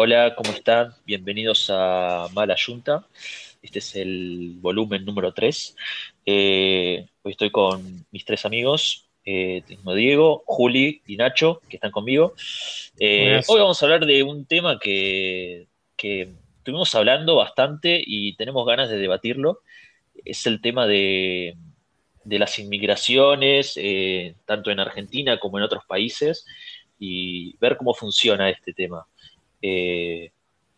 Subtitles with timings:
[0.00, 0.94] Hola, ¿cómo están?
[1.04, 3.04] Bienvenidos a Mala Junta.
[3.60, 5.74] Este es el volumen número 3.
[6.24, 11.90] Eh, hoy estoy con mis tres amigos, eh, tengo Diego, Juli y Nacho, que están
[11.90, 12.34] conmigo.
[13.00, 15.66] Eh, hoy vamos a hablar de un tema que,
[15.96, 16.28] que
[16.58, 19.62] estuvimos hablando bastante y tenemos ganas de debatirlo.
[20.24, 21.56] Es el tema de,
[22.22, 26.46] de las inmigraciones, eh, tanto en Argentina como en otros países,
[27.00, 29.08] y ver cómo funciona este tema.
[29.62, 30.30] Eh,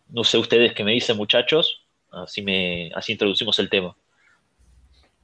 [0.08, 3.96] no sé ustedes qué me dicen, muchachos, así, me, así introducimos el tema.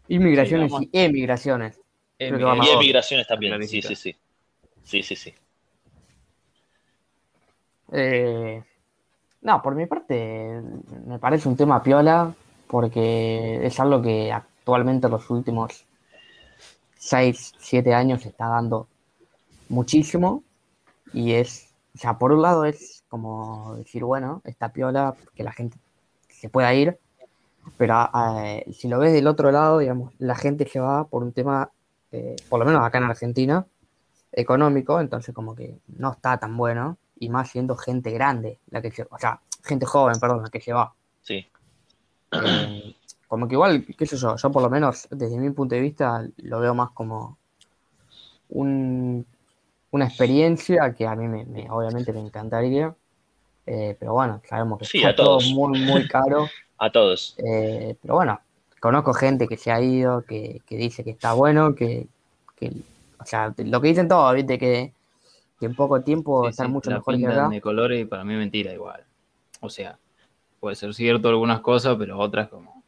[0.08, 1.80] Inmigraciones y emigraciones.
[2.18, 4.16] y emigraciones también, sí, sí, sí.
[4.84, 5.34] Sí, sí, sí.
[7.92, 8.62] Eh,
[9.42, 10.60] no, por mi parte,
[11.06, 12.34] me parece un tema piola,
[12.68, 15.84] porque es algo que actualmente los últimos
[16.98, 18.88] 6, 7 años se está dando
[19.68, 20.42] muchísimo
[21.12, 25.52] y es, o sea, por un lado es como decir, bueno, esta piola, que la
[25.52, 25.78] gente
[26.28, 26.98] se pueda ir,
[27.76, 28.08] pero
[28.38, 31.70] eh, si lo ves del otro lado, digamos, la gente se va por un tema,
[32.12, 33.66] eh, por lo menos acá en Argentina,
[34.32, 38.90] económico, entonces como que no está tan bueno, y más siendo gente grande, la que
[38.90, 40.92] se, o sea, gente joven, perdón, la que se va.
[41.22, 41.46] Sí.
[42.32, 42.94] Eh,
[43.26, 46.24] como que igual, qué sé yo, yo por lo menos desde mi punto de vista
[46.36, 47.38] lo veo más como
[48.50, 49.26] un,
[49.96, 52.94] una experiencia que a mí me, obviamente me encantaría,
[53.66, 56.46] eh, pero bueno, sabemos que sí, está todo muy, muy caro.
[56.78, 57.34] a todos.
[57.38, 58.38] Eh, pero bueno,
[58.80, 62.06] conozco gente que se ha ido, que, que dice que está bueno, que,
[62.54, 62.70] que,
[63.18, 64.92] o sea, lo que dicen todos, viste, que,
[65.58, 67.48] que en poco tiempo Sí, están sí, mucho la mejor que acá.
[67.48, 69.02] de colores para mí mentira igual.
[69.60, 69.98] O sea,
[70.60, 72.82] puede ser cierto algunas cosas, pero otras como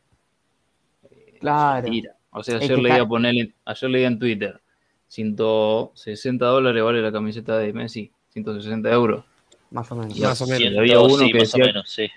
[1.11, 1.83] eh, Claro.
[1.83, 2.15] mentira.
[2.31, 4.61] O sea, Es ayer que leía ponerle, ayer leía en Twitter,
[5.09, 9.25] 160 dólares vale la camiseta de Messi, 160 euros.
[9.71, 10.17] Más o menos.
[10.17, 10.61] Y Más o menos.
[10.61, 12.09] Y había uno sí, que más o decía- menos, sí.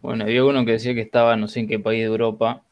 [0.00, 2.62] Bueno, había uno que decía que estaba no sé en qué país de Europa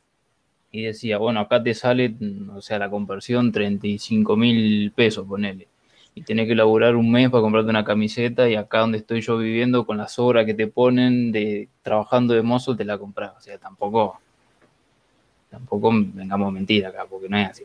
[0.70, 5.66] y decía, bueno, acá te sale, mm, o sea, la conversión 35 mil pesos, ponele.
[6.14, 9.36] Y tenés que laburar un mes para comprarte una camiseta y acá donde estoy yo
[9.38, 13.32] viviendo, con las horas que te ponen de trabajando de mozo, te la compras.
[13.36, 14.18] O sea, tampoco,
[15.50, 17.64] tampoco vengamos a mentir acá, porque no es así.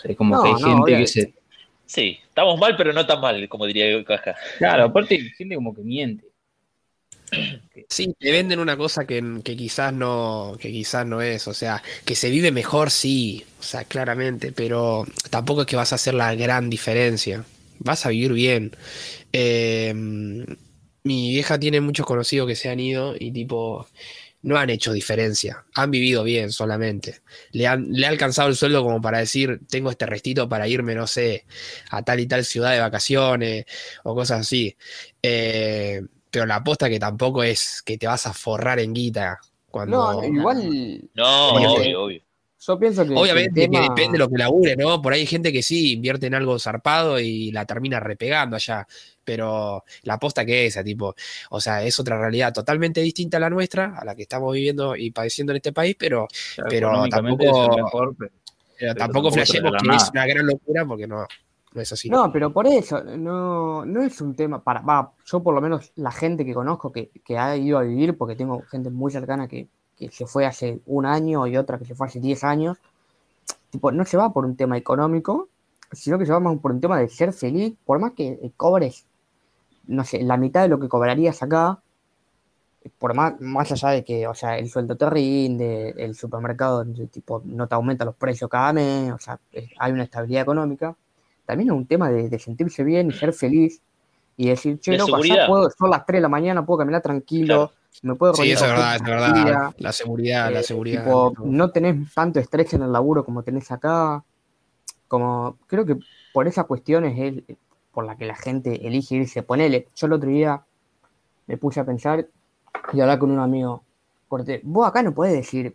[0.00, 1.34] Sea, es como No, que hay no, gente que se...
[1.86, 4.36] Sí, estamos mal, pero no tan mal, como diría Caja.
[4.58, 6.26] Claro, aparte hay gente como que miente.
[7.88, 11.82] Sí, te venden una cosa que, que quizás no, que quizás no es, o sea,
[12.04, 16.14] que se vive mejor, sí, o sea, claramente, pero tampoco es que vas a hacer
[16.14, 17.44] la gran diferencia.
[17.80, 18.76] Vas a vivir bien.
[19.32, 19.92] Eh,
[21.02, 23.86] mi vieja tiene muchos conocidos que se han ido y tipo
[24.42, 27.20] no han hecho diferencia, han vivido bien solamente.
[27.52, 30.94] Le han, le ha alcanzado el sueldo como para decir, tengo este restito para irme,
[30.94, 31.46] no sé,
[31.90, 33.64] a tal y tal ciudad de vacaciones
[34.04, 34.76] o cosas así.
[35.22, 39.40] Eh, pero la aposta que tampoco es que te vas a forrar en guita
[39.70, 40.22] cuando...
[40.22, 41.48] No, igual No,
[42.04, 42.22] obvio.
[42.60, 45.00] Yo pienso que Obviamente el tema- que depende de lo que labure, ¿no?
[45.00, 48.86] Por ahí hay gente que sí invierte en algo zarpado y la termina repegando allá,
[49.24, 51.14] pero la aposta que es esa, tipo,
[51.50, 54.94] o sea, es otra realidad totalmente distinta a la nuestra, a la que estamos viviendo
[54.96, 58.32] y padeciendo en este país, pero, O sea, Pero tampoco- es mejor, pero pero
[58.78, 61.26] Pero tampoco tampoco flashemos que es una gran locura porque no,
[61.72, 62.08] no es así.
[62.08, 65.92] No, pero por eso, no, no es un tema para, va, yo por lo menos
[65.96, 69.46] la gente que conozco que, que ha ido a vivir, porque tengo gente muy cercana
[69.48, 69.68] que,
[70.08, 72.78] que se fue hace un año y otra que se fue hace 10 años,
[73.70, 75.48] tipo, no se va por un tema económico,
[75.92, 78.52] sino que se va más por un tema de ser feliz, por más que eh,
[78.56, 79.06] cobres,
[79.86, 81.80] no sé, la mitad de lo que cobrarías acá,
[82.98, 87.42] por más, más allá de que, o sea, el sueldo te rinde, el supermercado, tipo,
[87.44, 89.38] no te aumenta los precios cada mes, o sea,
[89.78, 90.96] hay una estabilidad económica
[91.50, 93.82] también es un tema de, de sentirse bien y ser feliz
[94.36, 95.18] y decir, che, De loco,
[95.48, 97.72] puedo, son las 3 de la mañana, puedo caminar tranquilo,
[98.02, 99.74] me puedo Sí, eso es verdad, es verdad.
[99.78, 101.04] La seguridad, la eh, seguridad.
[101.04, 104.24] tipo, no tenés tanto estrés en el laburo como tenés acá.
[105.08, 105.96] Como, creo que
[106.32, 107.18] por esas cuestiones
[107.48, 107.56] es
[107.92, 109.42] por la que la gente elige irse.
[109.42, 110.62] Ponele, yo el otro día
[111.46, 112.26] me puse a pensar
[112.92, 113.82] y hablar con un amigo.
[114.28, 115.74] Corte, vos acá no podés decir,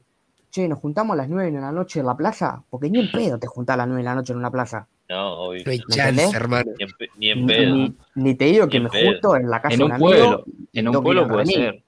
[0.49, 3.11] che, nos juntamos a las 9 de la noche en la plaza, porque ni en
[3.11, 4.87] pedo te juntás a las 9 de la noche en una plaza.
[5.09, 5.63] No, obvio.
[5.65, 6.71] No hay ¿Me chance, hermano.
[7.17, 7.75] Ni en, ni pedo.
[7.75, 9.11] ni- ni te digo que me pedo.
[9.11, 10.09] junto en la casa en de un un amigo.
[10.09, 11.84] pueblo, en un pueblo puede ser.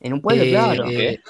[0.00, 0.84] En un pueblo, Eh, claro.
[0.88, 1.20] ¿Qué?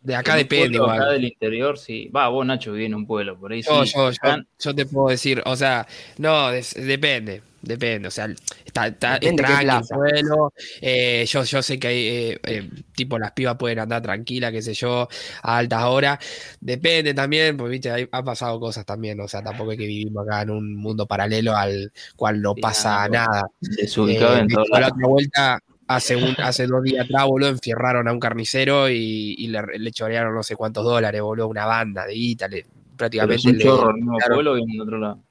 [0.00, 1.12] De acá En depende, pueblo acá igual.
[1.14, 2.08] del interior, sí.
[2.08, 3.92] Va, vos, Nacho, viví en un pueblo, por ahí Yo, sí.
[3.94, 5.86] yo, yo, Acá- yo te puedo decir, o sea,
[6.18, 8.26] no, des- depende, depende, o sea,
[8.64, 12.40] está, está es Depende qué tranqui el pueblo, eh, yo, yo sé que hay, eh,
[12.44, 15.08] eh, tipo, las pibas pueden andar tranquilas, qué sé yo,
[15.42, 16.18] a altas horas,
[16.60, 20.26] depende también, porque, viste, hay- han pasado cosas también, o sea, tampoco es que vivimos
[20.26, 23.46] acá en un mundo paralelo al cual no Sí, pasa nada, nada.
[23.60, 28.12] desubicado Eh, en la otra vuelta, hace, un, hace dos días atrás, boludo, enfierraron a
[28.12, 32.14] un carnicero y, y le, le chorearon no sé cuántos dólares, boludo, una banda de
[32.14, 34.56] guita, le- Pero prácticamente es un le- chorro claro.
[34.56, 35.22] en otro lado.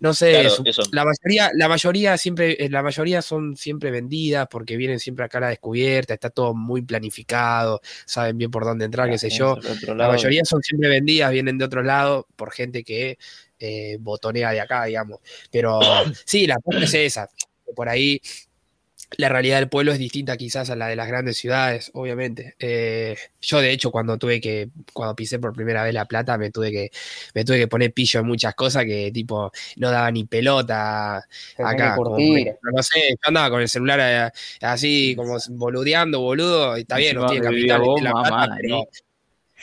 [0.00, 0.82] no sé, Claro, su- eso.
[0.92, 5.38] la mayoría, la mayoría siempre, eh, la mayoría son siempre vendidas porque vienen siempre acá
[5.38, 9.56] a la descubierta, está todo muy planificado, saben bien por dónde entrar, qué sé yo.
[9.88, 13.18] La lado, mayoría son siempre vendidas, vienen de otro lado por gente que
[13.58, 15.18] eh, botonea de acá, digamos.
[15.50, 15.80] Pero
[16.24, 17.26] sí, la cosa es esa.
[17.66, 18.20] que Por ahí
[19.16, 22.54] la realidad del pueblo es distinta quizás a la de las grandes ciudades, obviamente.
[22.58, 26.50] Eh, yo, de hecho, cuando tuve que, cuando pisé por primera vez La Plata, me
[26.50, 26.90] tuve que,
[27.34, 31.26] me tuve que poner pillo en muchas cosas que tipo no daba ni pelota
[31.56, 31.94] acá.
[31.94, 36.98] como no sé, yo andaba con el celular eh, así como boludeando, boludo, y está
[36.98, 38.84] bien, no tiene capital, vos, tiene La Plata, mamá, pero,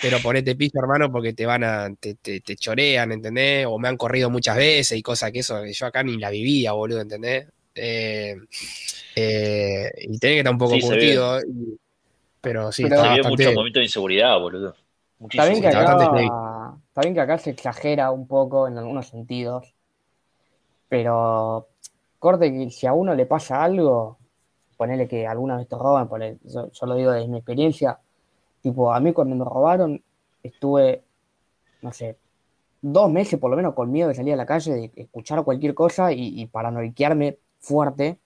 [0.02, 3.68] pero ponete pillo, hermano, porque te van a, te, te, te chorean, ¿entendés?
[3.68, 6.72] O me han corrido muchas veces y cosas que eso, yo acá ni la vivía,
[6.72, 7.46] boludo, ¿entendés?
[7.76, 8.36] Eh,
[9.16, 11.78] eh, y tenés que estar un poco Sí, curtido, y-
[12.42, 13.46] pero sí, Pero- está Se bastante...
[13.46, 14.76] mucho momento de inseguridad, boludo.
[15.20, 15.44] Muchísimo.
[15.44, 19.74] Está bien, que acá, está bien que acá se exagera un poco en algunos sentidos,
[20.90, 21.68] pero
[22.20, 24.18] corte que si a uno le pasa algo,
[24.78, 28.00] ponele que alguna vez te roban, ponele- yo, yo lo digo desde mi experiencia,
[28.62, 30.02] tipo, a mí cuando me robaron
[30.44, 31.02] estuve,
[31.82, 32.18] no sé,
[32.82, 35.74] dos meses por lo menos con miedo de salir a la calle, de escuchar cualquier
[35.74, 38.20] cosa y, y paranoiquearme fuerte.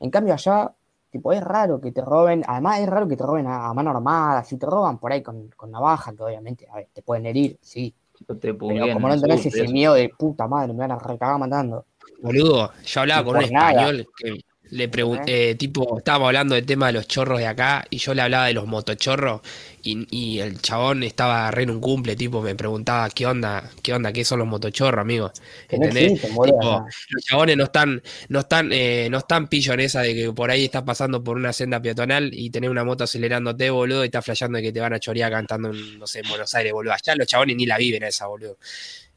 [0.00, 0.72] En cambio allá,
[1.10, 3.90] tipo, es raro que te roben, además es raro que te roben a, a mano
[3.90, 7.26] armada, si te roban por ahí con, con navaja, que obviamente, a ver, te pueden
[7.26, 7.94] herir, sí,
[8.40, 9.72] Te pero como no tenés ese eso.
[9.72, 11.84] miedo de puta madre, me van a recagar matando.
[12.22, 13.52] Boludo, yo hablaba Y con un nada.
[13.52, 14.40] español que
[14.70, 18.22] le pregunté, tipo, estábamos hablando del tema de los chorros de acá y yo le
[18.22, 19.40] hablaba de los motochorros
[19.86, 23.94] y, y el chabón estaba re en un cumple, tipo, me preguntaba qué onda, qué
[23.94, 25.32] onda, qué son los motochorros, amigo.
[25.70, 26.12] No ¿Entendés?
[26.12, 26.30] existen.
[26.30, 30.32] Tipo, los chabones no están, no están, eh, no están pillo en esa de que
[30.32, 34.06] por ahí estás pasando por una senda peatonal y tenés una moto acelerándote, boludo, y
[34.06, 36.72] estás flasheando de que te van a chorear cantando en, no sé, en Buenos Aires,
[36.72, 36.92] boludo.
[36.92, 38.58] Allá los chabones ni la viven esa, boludo.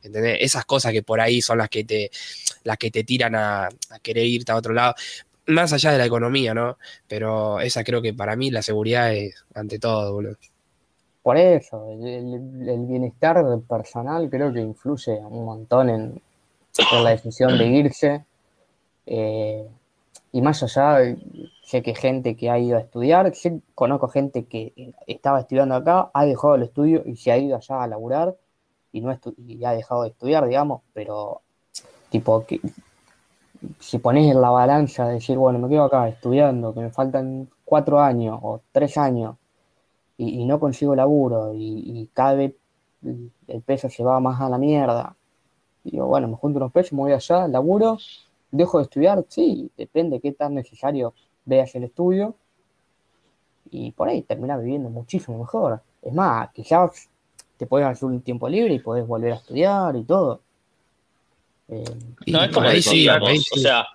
[0.02, 0.38] ¿Entendés?
[0.40, 2.10] Esas cosas que por ahí son las que te,
[2.64, 4.96] las que te tiran a, a querer irte a otro lado.
[5.48, 6.78] Más allá de la economía, ¿no?
[7.08, 10.38] Pero esa creo que para mí la seguridad es ante todo, boludo.
[11.22, 16.22] Por eso, el, bienestar personal creo que influye un montón en,
[17.04, 18.26] la decisión de irse.
[19.06, 19.68] Eh,
[20.32, 21.16] y más allá,
[21.64, 26.10] sé que gente que ha ido a estudiar, sé- conozco gente que estaba estudiando acá,
[26.14, 28.36] ha dejado el estudio y se ha ido allá a laburar
[28.92, 31.42] y, no y ha dejado de estudiar, digamos, pero
[32.10, 32.62] tipo, que,
[33.80, 37.50] si pones en la balanza de decir, bueno, me quedo acá estudiando, que me faltan
[37.66, 39.36] cuatro años o tres años
[40.20, 42.54] y, y no consigo laburo y, y cada vez
[43.48, 45.16] el peso se va más a la mierda.
[45.86, 47.98] Digo, bueno, me junto unos pesos, me voy allá, laburo,
[48.52, 51.14] dejo de estudiar, sí, depende qué tan necesario
[51.46, 52.36] veas el estudio
[53.72, 55.82] y por ahí terminás viviendo muchísimo mejor.
[56.02, 57.10] Es más, quizás
[57.58, 60.42] te puedes hacer un tiempo libre y podés volver a estudiar y todo.
[61.70, 61.84] Eh,
[62.26, 63.88] Y No, es como ahí sí, o sea,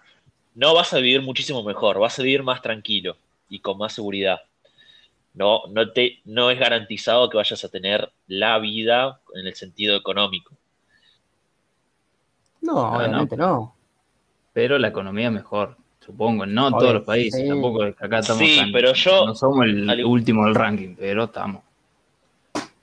[0.55, 3.17] no vas a vivir muchísimo mejor, vas a vivir más tranquilo
[3.51, 4.41] y con más seguridad.
[5.35, 9.97] No, no, te, no es garantizado que vayas a tener la vida en el sentido
[9.97, 10.55] económico.
[12.63, 12.97] no, no.
[12.97, 13.75] obviamente no.
[14.53, 16.47] Pero la economía es mejor, supongo.
[16.47, 17.49] No en Obvio, todos los países, sí.
[17.49, 20.55] tampoco es que acá estamos Sí, tan- pero yo- no somos el al- último del
[20.55, 21.63] ranking, pero estamos.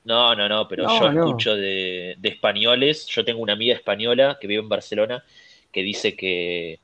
[0.04, 1.28] No, no, no, pero No, yo no.
[1.28, 5.24] escucho de, de españoles, yo tengo una amiga española que vive en Barcelona
[5.72, 6.80] que dice que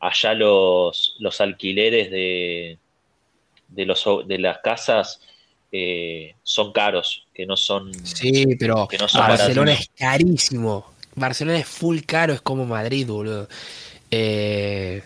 [0.00, 2.78] allá los, los alquileres de,
[3.74, 5.20] de, los, de las casas
[5.70, 7.92] eh, son caros, que no son...
[8.04, 9.88] Sí, pero Que no son Barcelona baratos.
[9.94, 10.92] es carísimo.
[11.14, 13.48] Barcelona es full caro, es como Madrid, boludo.
[14.10, 15.02] Eh,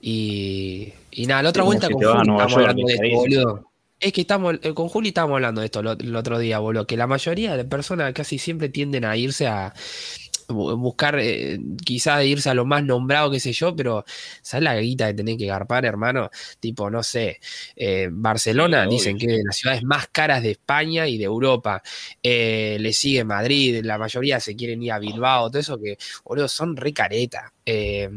[0.00, 3.16] y, y nada, la otra vuelta si con Juli estamos York, hablando de es esto,
[3.16, 3.70] boludo.
[3.98, 6.96] Es que estamos, eh, con Juli estábamos hablando de esto el otro día, boludo, que
[6.96, 9.72] la mayoría de personas casi siempre tienden a irse a
[10.48, 14.04] buscar, eh, quizás irse a lo más nombrado, qué sé yo, pero
[14.42, 16.30] ¿sabes la guita que tenés que garpar, hermano?
[16.60, 17.40] Tipo, no sé,
[17.74, 21.24] eh, Barcelona Sí, dicen que es de las ciudades más caras de España y de
[21.24, 21.82] Europa.
[22.22, 26.48] Eh, le sigue Madrid, la mayoría se quieren ir a Bilbao, todo eso que, boludo,
[26.48, 27.52] son re caretas.
[27.64, 28.08] Eh,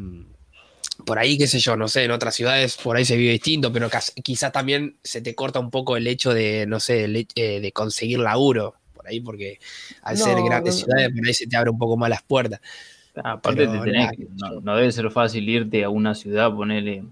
[1.05, 3.71] por ahí, qué sé yo, no sé, en otras ciudades por ahí se vive distinto,
[3.71, 3.89] pero
[4.21, 8.75] quizás también se te corta un poco el hecho de, no sé, de conseguir laburo
[9.09, 9.59] ahí, porque
[10.01, 12.61] al ser grandes ciudades por ahí se te abre un poco más las puertas.
[13.23, 17.03] Aparte, no, debe ser fácil irte a una ciudad, ponerle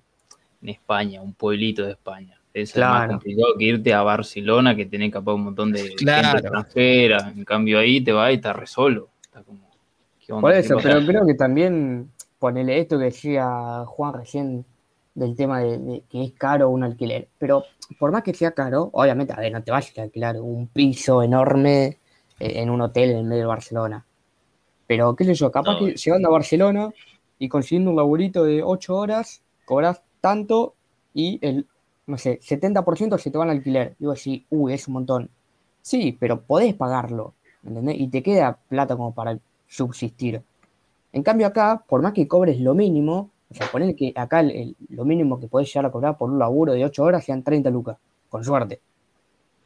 [0.61, 2.39] en España, un pueblito de España.
[2.53, 7.31] Es más complicado que irte a Barcelona, que tenés capaz un montón de gente extranjera.
[7.35, 9.09] En cambio, ahí te vas y estás re solo.
[9.21, 14.65] Está como, Por eso, pero creo que también ponele esto que decía Juan recién
[15.13, 17.27] del tema de, que es caro un alquiler.
[17.37, 17.63] Pero
[17.95, 21.23] por más que sea caro, obviamente, a ver, no te vayas a alquilar un piso
[21.23, 21.97] enorme
[22.39, 24.05] eh, en un hotel en medio de Barcelona.
[24.85, 26.89] Pero, qué sé yo, capaz que llegando a Barcelona
[27.39, 30.75] y consiguiendo un laburito de 8 horas, cobras tanto
[31.13, 31.67] y el,
[32.05, 33.95] no sé, 70% se te va al alquiler.
[33.99, 35.29] Digo así, uy, es un montón.
[35.81, 37.99] Sí, pero podés pagarlo, ¿entendés?
[37.99, 40.41] Y te queda plata como para subsistir.
[41.13, 44.43] En cambio acá, por más que cobres lo mínimo, o sea, poner que acá
[44.89, 47.69] lo mínimo que podés llegar a cobrar por un laburo de 8 horas sean 30
[47.69, 47.97] lucas,
[48.29, 48.81] con suerte.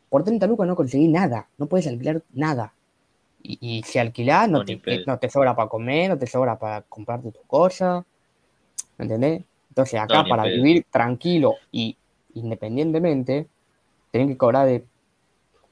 [0.10, 2.74] Por 30 lucas no conseguís nada, no puedes alquilar nada.
[3.44, 7.32] Y, si alquilás, no, te, no, te, sobra para comer, no te sobra para comprarte
[7.32, 8.06] tu cosa.
[9.00, 9.42] ¿Me entendés?
[9.70, 11.98] Entonces acá para vivir tranquilo y
[12.36, 13.48] independientemente,
[14.12, 14.86] tenés que cobrar de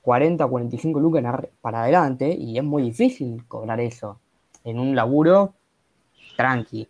[0.01, 1.23] 40 a 45 lucas
[1.61, 4.19] para adelante y es muy difícil cobrar eso
[4.63, 5.53] en un laburo
[6.35, 6.87] tranqui,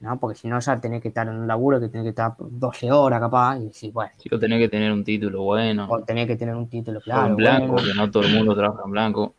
[0.00, 0.18] ¿no?
[0.18, 2.92] Porque si no ya tenés que estar en un laburo que tenés que estar 12
[2.92, 4.12] horas capaz y decir, bueno.
[4.18, 5.86] Sí, tenés que tener un título bueno.
[5.90, 7.28] O tenés que tener un título claro.
[7.28, 9.34] en blanco, que no todo el mundo trabaja en blanco.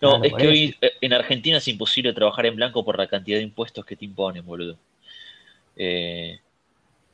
[0.00, 3.38] No, es que hoy eh, en Argentina es imposible trabajar en blanco por la cantidad
[3.38, 4.76] de impuestos que te imponen, boludo.
[5.76, 6.40] Eh,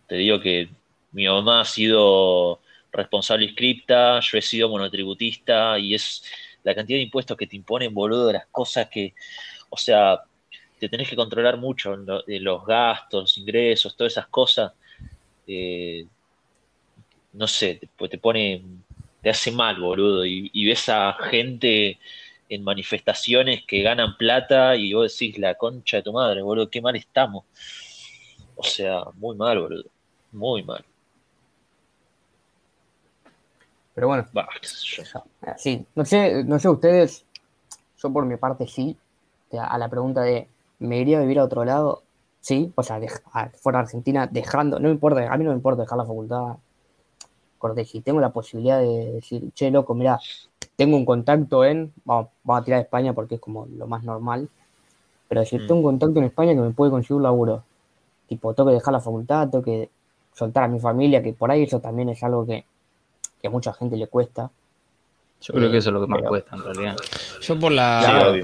[0.06, 0.70] te digo que
[1.12, 2.60] mi mamá ha sido
[2.90, 6.24] responsable inscripta, yo he sido monotributista y es
[6.64, 9.14] la cantidad de impuestos que te imponen, boludo, de las cosas que,
[9.68, 10.20] o sea,
[10.78, 14.72] te tenés que controlar mucho de los gastos, los ingresos, todas esas cosas.
[15.46, 16.06] Eh,
[17.32, 18.62] no sé, te, te, pone,
[19.22, 21.98] te hace mal, boludo, y, ves a gente
[22.48, 26.80] en manifestaciones que ganan plata y vos decís, la concha de tu madre, boludo, qué
[26.80, 27.44] mal estamos.
[28.56, 29.84] O sea, muy mal, boludo,
[30.32, 30.84] muy mal.
[33.94, 34.26] Pero bueno,
[35.56, 37.24] sí, no sé, no sé ustedes,
[38.00, 38.96] yo por mi parte sí,
[39.52, 40.46] a la pregunta de,
[40.78, 42.02] ¿me iría a vivir a otro lado?
[42.40, 43.00] Sí, o sea,
[43.60, 46.56] fuera de Argentina, dejando, no me importa, a mí no me importa dejar la facultad,
[47.58, 50.20] corte, si tengo la posibilidad de decir, che, loco, mira,
[50.76, 54.48] tengo un contacto en, vamos, a tirar a España porque es como lo más normal,
[55.28, 55.66] pero decir, mm.
[55.66, 57.64] tengo un contacto en España que me puede conseguir un laburo,
[58.28, 59.90] tipo, tengo que dejar la facultad, tengo que
[60.32, 62.64] soltar a mi familia, que por ahí eso también es algo que
[63.40, 64.50] que a mucha gente le cuesta.
[65.40, 66.96] Yo creo que eso es lo que más cuesta en realidad.
[67.40, 68.34] Yo por la.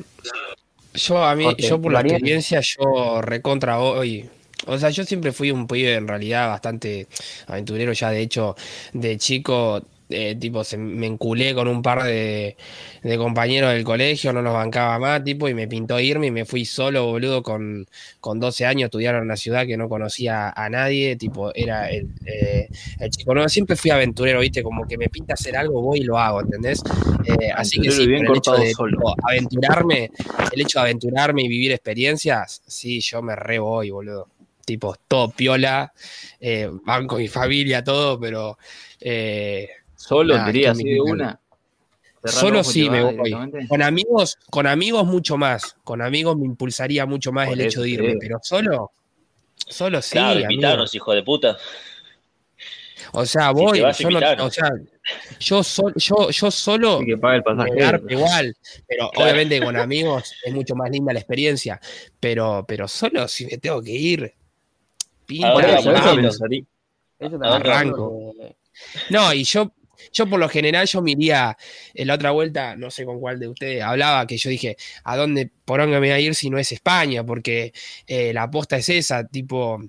[0.95, 4.29] Yo a mí, yo por la experiencia, yo recontra hoy.
[4.67, 7.07] O sea, yo siempre fui un pibe en realidad bastante
[7.47, 8.57] aventurero ya, de hecho,
[8.93, 12.57] de chico eh, tipo, se, me enculé con un par de,
[13.17, 16.67] compañeros del colegio, no nos bancaba más, tipo, y me pintó irme y me fui
[16.67, 17.87] solo, boludo, con,
[18.21, 22.11] con 12 años, estudiar en una ciudad que no conocía a nadie, tipo, era el,
[22.27, 22.69] eh,
[23.01, 26.05] el chico, no, siempre fui aventurero, viste, como que me pinta hacer algo, voy y
[26.05, 26.83] lo hago, ¿entendés?
[27.25, 28.73] Eh, así que sí, el hecho de
[29.27, 30.11] aventurarme,
[30.53, 34.29] el hecho de aventurarme y vivir experiencias, sí, yo me re voy, boludo.
[34.67, 35.93] Tipo, todo piola,
[36.87, 38.57] banco mi familia, todo, pero
[40.07, 41.41] Solo diría así de una.
[42.25, 43.35] Solo sí me voy.
[43.69, 45.77] Con amigos, con amigos mucho más.
[45.83, 48.93] Con amigos me impulsaría mucho más el hecho de irme, pero solo,
[49.57, 50.13] solo sí.
[50.13, 51.57] Claro, invitarnos, hijo de puta.
[53.13, 54.71] O sea, voy, yo no, o sea,
[55.39, 55.63] yo,
[55.97, 58.03] yo, yo solo que pague el pasaje.
[58.09, 58.57] igual,
[58.87, 61.81] pero obviamente con amigos es mucho más linda la experiencia,
[62.19, 64.35] pero, pero solo si me tengo que ir,
[65.27, 65.91] pinta, eso,
[67.43, 68.35] arranco.
[69.11, 69.71] No, y yo
[70.13, 71.57] yo por lo general yo me iría
[71.95, 75.17] en la otra vuelta, no sé con cuál de ustedes hablaba, que yo dije, ¿a
[75.17, 77.25] dónde por dónde me voy a ir si no es España?
[77.25, 77.73] Porque
[78.07, 79.81] eh, la aposta es esa, tipo,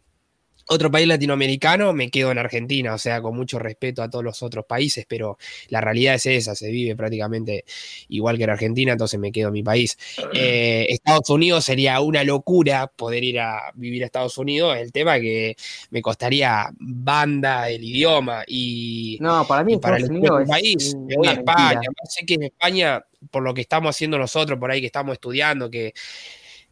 [0.67, 4.41] otro país latinoamericano, me quedo en Argentina, o sea, con mucho respeto a todos los
[4.41, 5.37] otros países, pero
[5.69, 7.65] la realidad es esa, se vive prácticamente
[8.09, 9.97] igual que en Argentina, entonces me quedo en mi país.
[10.33, 15.19] Eh, Estados Unidos sería una locura poder ir a vivir a Estados Unidos, el tema
[15.19, 15.55] que
[15.91, 19.17] me costaría banda, el idioma y...
[19.21, 20.09] No, para mí para el
[20.47, 24.59] país, me voy a España, sé que en España, por lo que estamos haciendo nosotros,
[24.59, 25.93] por ahí que estamos estudiando, que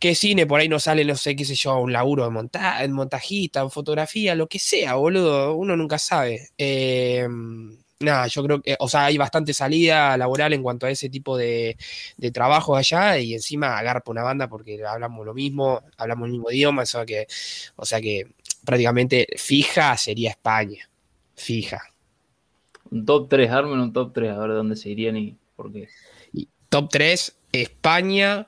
[0.04, 2.84] ¿Qué cine por ahí no sale, no sé, qué sé yo, un laburo de monta
[2.84, 5.56] en montajista, en fotografía, lo que sea, boludo?
[5.56, 6.50] Uno nunca sabe.
[6.58, 11.08] Em, nada, yo creo que, o sea, hay bastante salida laboral en cuanto a ese
[11.08, 11.78] tipo de,
[12.18, 16.52] de trabajo allá y encima agarpa una banda porque hablamos lo mismo, hablamos el mismo
[16.52, 17.26] idioma, o sea que,
[17.78, 18.28] o sea que
[18.66, 20.90] prácticamente fija sería España,
[21.34, 21.82] fija.
[22.92, 25.88] Un top 3, armen un top 3, a ver dónde se irían y por qué.
[26.68, 28.48] Top 3, España,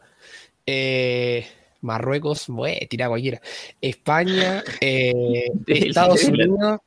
[0.66, 1.46] eh,
[1.82, 3.42] Marruecos, bueno, tira cualquiera.
[3.82, 6.80] España, eh, Estados Unidos.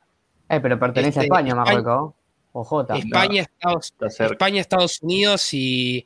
[0.49, 2.13] Eh, pero pertenece a Este, España, España- Marruecos.
[2.51, 4.33] Ojo, España, Estados, Está cerca.
[4.33, 6.05] España, Estados Unidos y,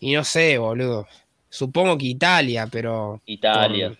[0.00, 1.06] y no sé, boludo.
[1.48, 3.90] Supongo que Italia, pero Italia.
[3.90, 3.98] por,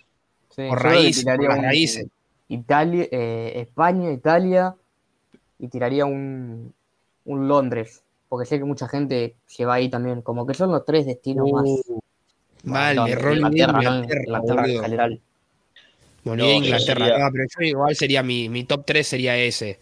[0.57, 2.07] Sí, raíz, tiraría por las un- raíces.
[2.49, 4.75] Italia, eh, España, Italia
[5.59, 6.75] y tiraría un,
[7.25, 10.85] un Londres, porque sé que mucha gente se va ahí también, como que son los
[10.85, 11.65] tres destinos más.
[12.65, 14.05] Mal, Bueno, me erró el Inglaterra, Inglaterra, ¿no?
[14.05, 15.21] Inglaterra, Inglaterra general.
[16.25, 19.81] Me No, Inglaterra, sería- no, pero yo igual sería mi, mi top 3 sería ese.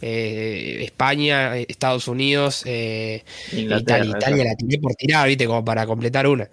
[0.00, 3.22] Eh, España, eh, Estados Unidos, eh,
[3.52, 4.04] Inglaterra.
[4.04, 4.18] Italia.
[4.18, 6.48] Italia la tiré por tirar, viste, como para completar una.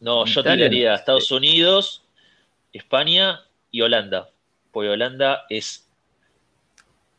[0.00, 2.02] No, yo Italia, tiraría Estados Unidos,
[2.72, 3.40] España
[3.70, 4.28] y Holanda.
[4.72, 5.86] Porque Holanda es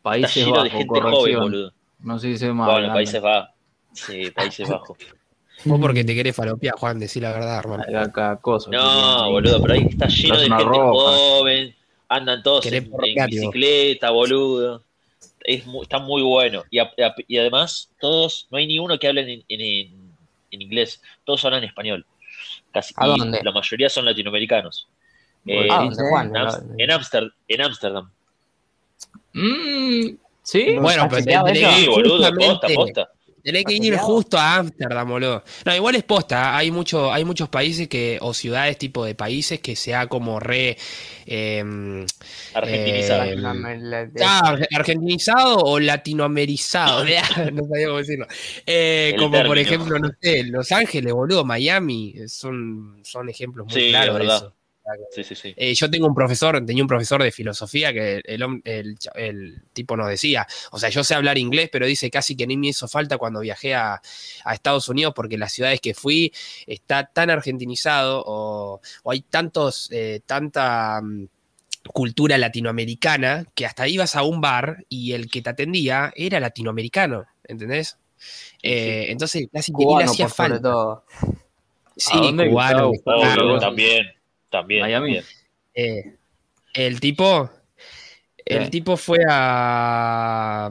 [0.01, 1.73] Países lleno de Bajos, gente joven, boludo.
[1.99, 2.65] No se dice más.
[2.67, 2.93] Bueno, Holanda.
[2.95, 3.49] Países Bajos.
[3.93, 4.97] Sí, Países Bajos.
[5.65, 7.83] Vos porque te querés falopear, Juan, decí la verdad, hermano.
[7.87, 8.71] Hay acá cosas.
[8.71, 11.15] No, boludo, pero ahí está lleno de gente roja.
[11.17, 11.75] joven,
[12.09, 12.91] andan todos en,
[13.27, 14.83] bicicleta, boludo.
[15.43, 16.63] Es muy- está muy bueno.
[16.69, 20.11] Y, a- a- y además, todos, no hay ni uno que hable en, en- en-
[20.51, 22.05] en inglés, todos hablan español.
[22.73, 23.41] Casi, ¿A dónde?
[23.43, 24.87] la mayoría son latinoamericanos.
[25.45, 26.33] Eh, Ah, en, ¿dónde, Juan?
[27.47, 28.11] en Ámsterdam.
[29.33, 30.73] Mm, ¿Sí?
[30.75, 33.09] No, Bueno, ¿está pero que Sí, boludo, posta, posta.
[33.43, 35.43] Tenés que ¿Está ir justo a Ámsterdam, boludo.
[35.65, 36.55] No, igual es posta.
[36.57, 40.39] Hay, mucho, hay muchos países que, o ciudades tipo de países que se ha como
[40.39, 40.77] re.
[41.25, 42.05] em.
[42.65, 43.05] Eh,
[43.35, 47.03] la- la- ah, argentinizado o latinoamerizado.
[47.53, 48.27] no sabía cómo decirlo.
[48.65, 52.15] Eh, como por ejemplo, no sé, Los Ángeles, boludo, Miami.
[52.27, 54.55] Son, son ejemplos muy Sí, claros de eso.
[55.11, 55.53] Sí, sí, sí.
[55.55, 59.95] Eh, yo tengo un profesor, tenía un profesor de filosofía que el, el el tipo
[59.97, 62.87] nos decía, o sea, yo sé hablar inglés, pero dice casi que ni me hizo
[62.87, 64.01] falta cuando viajé a,
[64.45, 66.31] a Estados Unidos porque las ciudades que fui
[66.67, 71.27] está tan argentinizado o, o hay tantos, eh, tanta mm,
[71.93, 77.25] cultura latinoamericana que hasta ibas a un bar y el que te atendía era latinoamericano,
[77.43, 77.97] ¿entendés?
[78.61, 80.61] Eh, Entonces casi que ni le Cubano, hacía sobre falta.
[80.61, 81.05] todo.
[81.97, 83.59] Sí, ¿A dónde cubano, Claro.
[83.59, 84.07] también,
[84.51, 84.81] también.
[84.81, 85.15] Miami.
[85.15, 85.23] también.
[85.73, 86.15] Eh,
[86.75, 87.49] el tipo,
[88.45, 88.71] el Sí.
[88.71, 90.69] tipo fue a,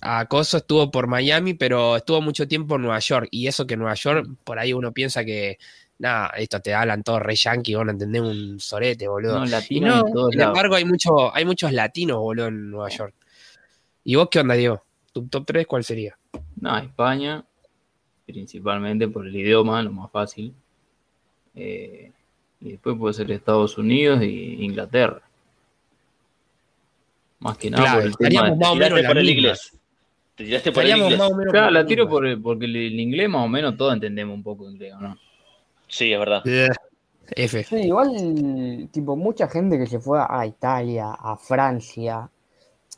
[0.00, 3.28] a Coso, estuvo por Miami, pero estuvo mucho tiempo en Nueva York.
[3.30, 5.58] Y eso que Nueva York, por ahí uno piensa que,
[5.98, 9.40] nada, esto te hablan todos re yankee, vos no entendés un sorete, boludo.
[9.40, 10.56] No, latino no, en todos sin lados.
[10.56, 13.14] embargo, hay, mucho, hay muchos latinos, boludo, en Nueva York.
[14.04, 14.82] ¿Y vos qué onda, Diego?
[15.12, 16.16] ¿Tu top 3 cuál sería?
[16.60, 17.44] No, España,
[18.26, 20.54] principalmente por el idioma, lo más fácil.
[21.54, 22.12] Eh,
[22.60, 25.20] y después puede ser Estados Unidos y Inglaterra.
[27.40, 29.72] Más que nada Claro, por el tema estaríamos de- más o menos por el inglés.
[30.34, 31.18] Te tiraste por el inglés.
[31.18, 32.10] más o menos Claro, por la tiro misma.
[32.16, 35.16] por el- porque el, inglés más o menos todos entendemos un poco inglés, ¿o ¿no?
[35.86, 36.42] Sí, es verdad.
[37.30, 37.64] F.
[37.64, 42.28] Sí, igual, tipo, mucha gente que se fue a Italia, a Francia,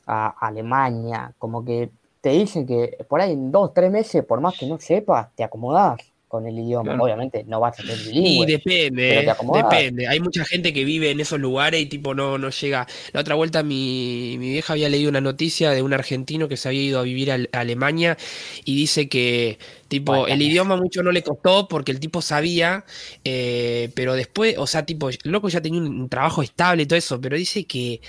[0.07, 4.57] a Alemania, como que te dicen que por ahí en dos, tres meses, por más
[4.59, 5.99] que no sepas, te acomodás
[6.31, 6.93] con el idioma.
[6.93, 7.03] Claro.
[7.03, 10.07] Obviamente no vas a ser Y depende, eh, depende.
[10.07, 12.87] Hay mucha gente que vive en esos lugares y tipo no, no llega.
[13.13, 16.69] La otra vuelta mi, mi vieja había leído una noticia de un argentino que se
[16.69, 18.17] había ido a vivir a, a Alemania
[18.65, 19.59] y dice que
[19.91, 20.33] tipo Bueno.
[20.33, 22.85] el idioma mucho no le costó porque el tipo sabía,
[23.25, 26.99] eh, pero después, o sea, tipo, el loco ya tenía un, trabajo estable y todo
[26.99, 28.01] eso, pero dice que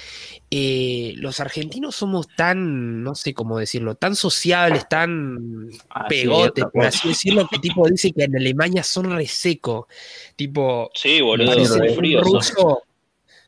[0.50, 6.86] eh, los argentinos somos tan, no sé cómo decirlo, tan sociables, tan Ah, pegotes, por
[6.86, 9.86] así decirlo, que tipo dice que en Alemania son resecos.
[10.36, 11.80] Tipo, Sí, boludo, son.
[12.24, 12.84] ruso,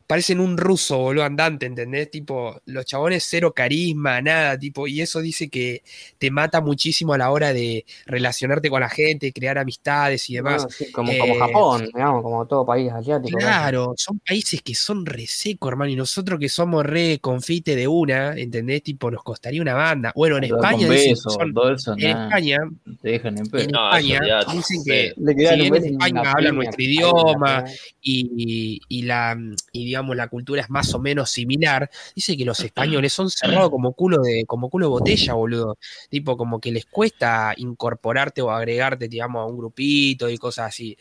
[0.07, 2.09] parecen un ruso, boludo, andante, ¿entendés?
[2.11, 5.81] Tipo, los chabones cero carisma, nada, tipo, y eso dice que
[6.17, 10.67] te mata muchísimo a la hora de relacionarte con la gente, crear amistades y demás.
[10.77, 13.37] Sí, como, Eh, como Japón, digamos, como todo país asiático.
[13.39, 17.87] Claro, son países que son re secos, hermano, y nosotros que somos re confite de
[17.87, 18.83] una, ¿entendés?
[18.83, 20.11] Tipo, nos costaría una banda.
[20.15, 22.57] Bueno, en España dicen que besos, son- todo eso, en España,
[23.01, 24.19] te dejan en en No, España
[24.51, 27.63] dicen que si en beso España hablan nuestro idioma
[28.01, 29.37] y la
[29.71, 33.69] y digamos la cultura es más o menos similar, dice que los españoles son cerrados
[33.69, 35.77] como culo de como culo de botella, boludo.
[36.09, 40.97] Tipo como que les cuesta incorporarte o agregarte, digamos, a un grupito y cosas así.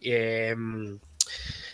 [0.00, 0.98] Em,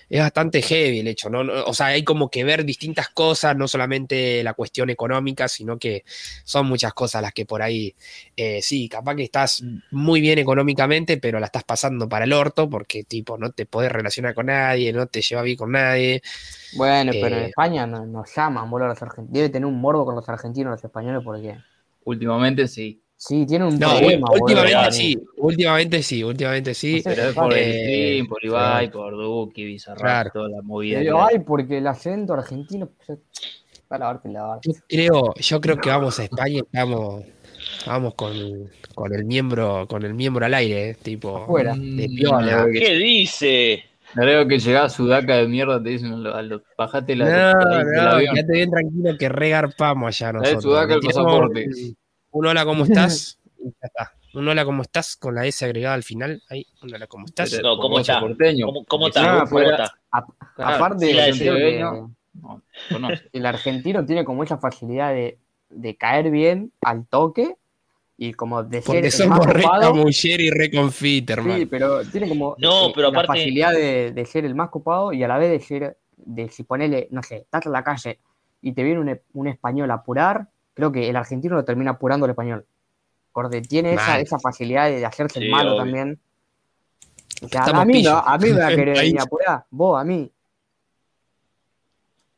[0.09, 1.41] es bastante heavy el hecho, ¿no?
[1.67, 6.05] O sea, hay como que ver distintas cosas, no solamente la cuestión económica, sino que
[6.45, 7.95] son muchas cosas las que por ahí,
[8.37, 12.69] eh, sí, capaz que estás muy bien económicamente, pero la estás pasando para el orto
[12.69, 16.23] porque, tipo, no te podés relacionar con nadie, no te lleva bien con nadie.
[16.71, 19.33] Bueno, pero en Eh, España no- nos llaman, boludo, los argentinos.
[19.33, 21.63] Debe tener un morbo con los argentinos, los españoles, porque.
[22.05, 23.03] Últimamente sí.
[23.25, 24.91] Sí, tienen un No, problema, últimamente boludo.
[24.91, 26.97] sí, últimamente sí, últimamente sí.
[26.97, 30.31] No sé, Pero es por Eh, el por Ibai, por Duki, Bizarrap, Claro.
[30.35, 30.99] toda la movida.
[30.99, 31.37] Pero, hay.
[31.37, 32.89] ay, porque el acento argentino.
[33.07, 33.21] pues,
[33.93, 34.61] Va a lavarte la barba.
[34.65, 37.25] Yo creo, yo creo que vamos a España y estamos,
[37.87, 38.33] vamos con,
[38.93, 41.75] con el miembro, con el miembro al aire, eh, tipo Afuera.
[41.77, 42.67] de Mm, piola.
[42.67, 43.85] no, que- ¿Qué dice?
[44.15, 46.25] Creo que llegás a Sudaca de mierda, te dicen
[46.77, 50.63] bajate la No, no, quédate bien tranquilo que regarpamos allá nosotros.
[50.65, 51.69] Sudaca el pasaporte.
[52.33, 53.39] Un, hola, ¿cómo estás?
[53.65, 54.13] Y ya está.
[54.35, 55.15] Un hola, ¿cómo estás?
[55.15, 56.43] Con la S agregada al final.
[56.49, 57.61] Ahí, un hola, ¿cómo estás?
[57.63, 58.19] No, ¿cómo está?
[58.19, 58.67] porteño.
[58.89, 59.43] ¿Cómo, está?
[60.57, 63.29] aparte, sí, la yo de creo que Sedeño, no, conoce.
[63.33, 65.39] el argentino tiene como esa facilidad de,
[65.71, 67.55] de caer bien al toque
[68.19, 69.81] y como de ser Porque el somos más re copado.
[69.93, 71.59] camuller y re confite, hermano.
[71.59, 74.71] Sí, pero tiene como No, eh, pero la aparte- facilidad de, de ser el más
[74.71, 77.85] copado y a la vez de ser, de si ponele, no sé, estás en la
[77.85, 78.19] calle
[78.61, 82.25] y te viene un, un español a apurar, creo que el argentino lo termina apurando
[82.25, 82.67] al español.
[83.33, 85.85] Porque tiene esa, esa facilidad de hacerse el Sí, malo obvio.
[85.85, 86.21] también.
[87.43, 90.01] O sea, a mí no, a mí me va a El querer a apurar, vos,
[90.01, 90.31] a mí.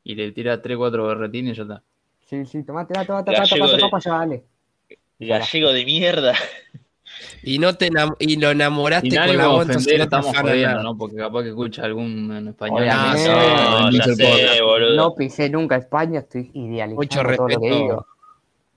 [0.04, 1.82] Y le tira 3, 4 berretines y ya está.
[2.26, 4.44] Sí, sí, tomate, tomate, tomate, tomate, tomate, ya, dale.
[5.18, 6.34] Gallego de mierda.
[7.42, 10.82] Y no te y lo enamoraste Y con la voz, entonces no estamos jodiendo.
[10.82, 10.96] ¿no?
[10.96, 12.82] Porque capaz que escucha algún en español.
[12.82, 13.28] Obviamente.
[13.28, 14.16] No, el podcast.
[14.16, 14.96] sé, boludo.
[14.96, 18.06] No pisé nunca España, estoy idealizando Mucho todo lo que respeto, digo.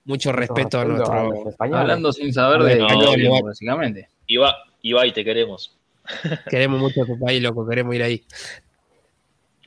[0.08, 1.50] Mucho respeto a nuestro.
[1.50, 1.80] españoles.
[1.82, 3.42] Hablando sin saber de No, español, no.
[3.42, 4.08] básicamente.
[4.26, 5.76] Ibai, Ibai, te queremos.
[6.48, 8.24] Queremos mucho a tu país, loco, queremos ir ahí.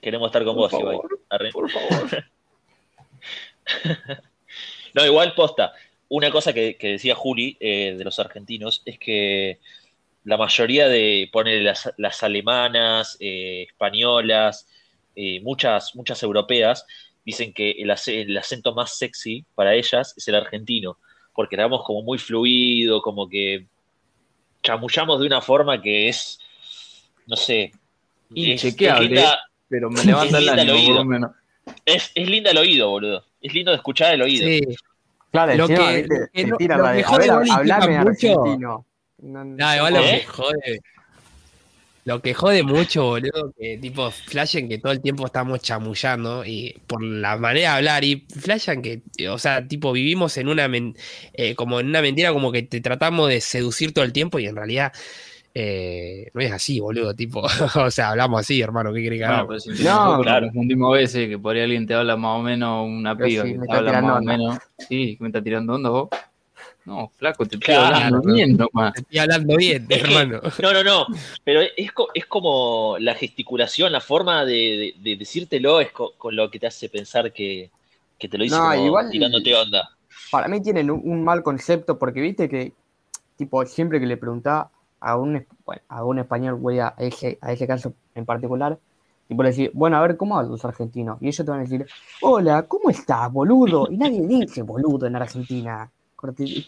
[0.02, 0.96] Queremos estar con Por vos, Ibai.
[0.96, 1.52] favor, Arre.
[1.52, 2.24] Por favor.
[4.94, 5.72] No, igual posta.
[6.10, 9.60] Una cosa que, que decía Juli eh, de los argentinos es que
[10.26, 14.68] la mayoría de, poner las, las alemanas, eh, españolas,
[15.16, 16.86] eh, muchas, muchas europeas,
[17.26, 20.98] dicen que el, ace- el acento más sexy para ellas es el argentino,
[21.34, 23.66] porque hablamos como muy fluido, como que
[24.64, 26.40] chamullamos de una forma que es,
[27.28, 27.72] no sé, es
[28.34, 29.08] Inchequeable.
[29.08, 30.94] linda, Pero me levanta el el ánimo, oído.
[30.96, 31.32] lo menos.
[31.86, 33.24] es, es linda el oído, boludo.
[33.42, 34.48] Es lindo de escuchar el oído.
[34.48, 34.62] Sí.
[35.32, 38.10] Claro, Lo encima, que- viste, que tira lo la que de, a ver, hablame mucho.
[38.42, 38.86] argentino.
[39.20, 40.20] No, no No, igual ¿Eh?
[40.22, 40.80] que jode.
[42.04, 46.74] Lo que jode mucho, boludo, que tipo flashen que todo el tiempo estamos chamullando y
[46.88, 50.96] por la manera de hablar y flashan que, o sea, tipo vivimos en una men-
[51.34, 54.48] eh, como en una mentira como que te tratamos de seducir todo el tiempo y
[54.48, 54.92] en realidad
[55.54, 57.42] eh, no es así, boludo, tipo,
[57.76, 59.48] o sea, hablamos así, hermano, ¿qué querés que No, hagamos?
[59.48, 60.48] pero si No, claro.
[60.48, 63.52] nos confundimos veces que por ahí alguien te habla más o menos, una piba sí,
[63.52, 64.60] que me te está habla tirando más o menos.
[64.78, 66.10] Sí, que me está tirando onda vos.
[66.86, 67.96] No, flaco, te estoy Claro.
[67.96, 68.94] hablando bien nomás.
[68.94, 70.42] Te estoy hablando bien, Es que- hermano.
[70.62, 71.06] No, no, no.
[71.44, 76.14] Pero es, co- es como la gesticulación, la forma de, de- de decírtelo es co-
[76.18, 77.70] con lo que te hace pensar que,
[78.18, 79.90] que te lo dice No, como igual- tirándote onda.
[80.32, 82.74] Para mí tienen un, un mal concepto porque viste que,
[83.38, 87.52] tipo, siempre que le preguntaba a un, bueno, a un español, güey, a ese, a
[87.52, 88.78] ese caso en particular,
[89.28, 91.18] tipo le decís, bueno, a ver, ¿cómo hablan los argentinos?
[91.22, 91.86] Y ellos te van a decir,
[92.22, 93.88] hola, ¿cómo estás, boludo?
[93.92, 95.90] Y nadie dice boludo en Argentina.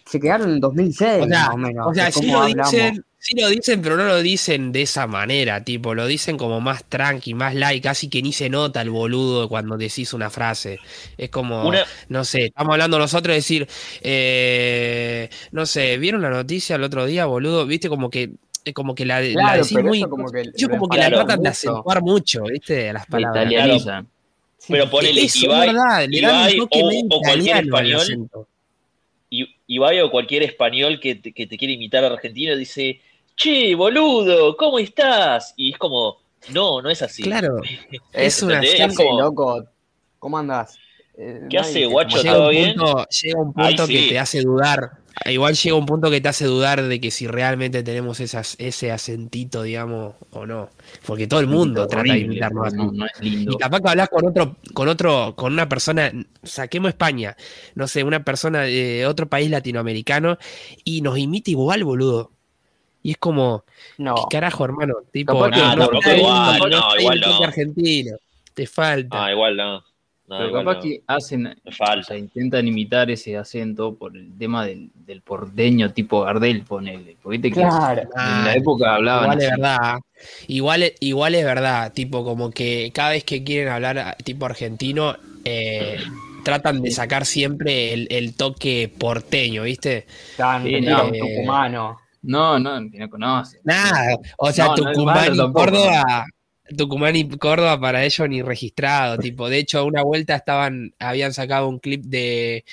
[0.06, 1.88] Se quedaron en el 2006, O sea, más o menos.
[1.88, 5.08] O sea, de sí lo, dicen, sí lo dicen, pero no lo dicen de esa
[5.08, 8.90] manera, tipo, lo dicen como más tranqui, más light, casi que ni se nota el
[8.90, 10.80] boludo cuando decís una frase.
[11.18, 13.68] Es como, Una, no sé, estamos hablando nosotros de decir,
[14.02, 17.66] eh, no sé, ¿vieron la noticia el otro día, boludo?
[17.66, 18.32] Viste como que
[18.66, 21.50] eh, como que la, decís muy como que yo como que la tratan de mucho.
[21.50, 22.90] acentuar mucho, ¿viste?
[22.90, 23.46] A las palabras.
[23.52, 24.08] italianizan.
[24.70, 28.30] Pero ponele Ibai, verdad, le dan Ibai un toque o- o cualquier español.
[29.76, 33.02] Ibai o cualquier español que te, que te quiere imitar al argentino dice,
[33.36, 35.54] che, boludo, ¿cómo estás?
[35.58, 36.18] Y es como,
[36.50, 37.24] no, no es así.
[37.24, 37.58] Claro,
[38.14, 38.76] Es una ¿entendés?
[38.78, 39.64] ¿Qué Es hace, como- loco?
[40.20, 40.78] ¿Cómo andás?
[41.18, 42.18] Eh, ¿Qué hace, guacho?
[42.22, 42.76] llega ¿todo un bien?
[42.76, 44.10] punto, llega un punto que sí.
[44.10, 44.92] te hace dudar.
[45.26, 48.92] Igual llega un punto que te hace dudar de que si realmente tenemos esas, ese
[48.92, 50.70] acentito, digamos, o no.
[51.06, 52.78] Porque todo el mundo trata de imitarnos así.
[52.78, 53.54] no, no es lindo.
[53.54, 57.38] Y capaz que hablas con otro, con otro, con una persona, saquemos España,
[57.76, 60.38] no sé, una persona de otro país latinoamericano
[60.84, 62.32] y nos imita igual, boludo.
[63.04, 63.66] Y es como,
[63.98, 64.96] No, ¿qué carajo, hermano?
[65.12, 67.44] Tipo, no, no, no, igual, no, igual no.
[67.44, 68.18] argentino.
[68.54, 69.26] Te falta.
[69.26, 69.84] Ah, igual no.
[70.34, 72.04] No, Pero capaz no, que hacen, o falta.
[72.08, 77.16] sea, intentan imitar ese acento por el tema del, del porteño tipo Gardel, ponele.
[77.22, 78.02] Porque viste que Claro.
[78.02, 80.00] en la época hablaban Igual es verdad.
[80.48, 85.16] Igual, igual es verdad, tipo, como que cada vez que quieren hablar a- tipo argentino,
[85.46, 85.98] eh,
[86.44, 90.06] tratan de sacar siempre el, el toque porteño, ¿viste?
[90.38, 92.00] Tan Sí, no, tucumano.
[92.26, 93.60] No, no, que no conoce.
[93.66, 96.26] Nada, o sea, No, Tucumán y tampoco, Córdoba,
[96.74, 101.68] Tucumán y Córdoba para ellos ni registrado, tipo, de hecho, una vuelta estaban, habían sacado
[101.68, 102.66] un clip de,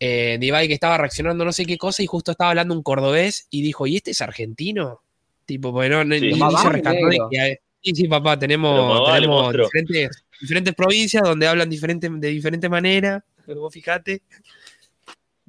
[0.00, 3.46] eh, Ibai que estaba reaccionando no sé qué cosa y justo estaba hablando un cordobés
[3.50, 5.00] y dijo, ¿y este es argentino?
[5.46, 6.32] Tipo, porque no, no- Sí.
[6.32, 7.28] ni, Mamá, ni se rescató de negro.
[7.30, 13.24] que, sí, sí, papá, tenemos, tenemos diferentes, diferentes provincias donde hablan diferente, de diferente manera,
[13.46, 14.22] vos fijate.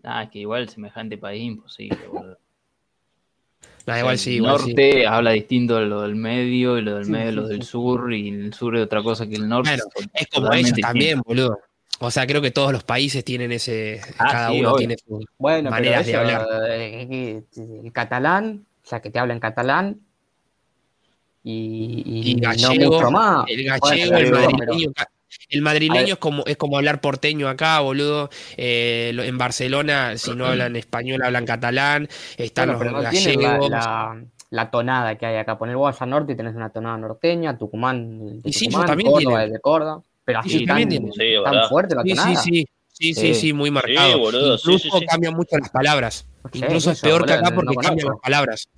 [0.03, 2.37] Ah, es que igual semejante país imposible, boludo.
[3.85, 4.67] Igual el sí, igual sí.
[4.67, 7.63] norte habla distinto de lo del medio, y lo del Sí, medio, sí, lo del
[7.63, 9.75] sur, y el sur es otra cosa que el norte.
[10.13, 11.59] Es como ellos también, boludo.
[11.99, 14.77] O sea, creo que todos los países tienen ese, Ah, cada sí, uno obvio.
[14.79, 15.23] tiene su...
[15.37, 16.71] Bueno, Maneras de pero eso, hablar.
[16.71, 19.99] eh, que- el catalán, o sea, que te hablan catalán.
[21.43, 23.45] Y, y Y no gallego, mucho más.
[23.49, 24.91] El Bueno, gallego, el pero- madrileño.
[25.49, 28.29] El madrileño es como, es como hablar porteño acá, boludo.
[28.57, 32.07] Eh, lo- en Barcelona, si no hablan español, hablan catalán.
[32.37, 33.69] Están Bueno, los no tienen la, gallegos.
[33.69, 35.57] la- la tonada que hay acá.
[35.57, 39.11] Poner vos al norte y tenés una tonada norteña, Tucumán, de Y sí, Tucumán, también
[39.11, 40.03] Córdoba, de Córdoba.
[40.25, 40.89] Pero Sí, así sí, tan.
[40.89, 42.35] Sí, tan fuerte la Sí, tonada.
[42.35, 42.67] sí, sí.
[42.95, 43.33] Sí, sí, Sí.
[43.33, 44.19] sí, muy marcado.
[44.19, 45.05] boludo, Incluso sí, sí.
[45.07, 46.27] cambian mucho las palabras.
[46.51, 48.69] Sí, Incluso es eso, peor que acá no porque cambian las palabras.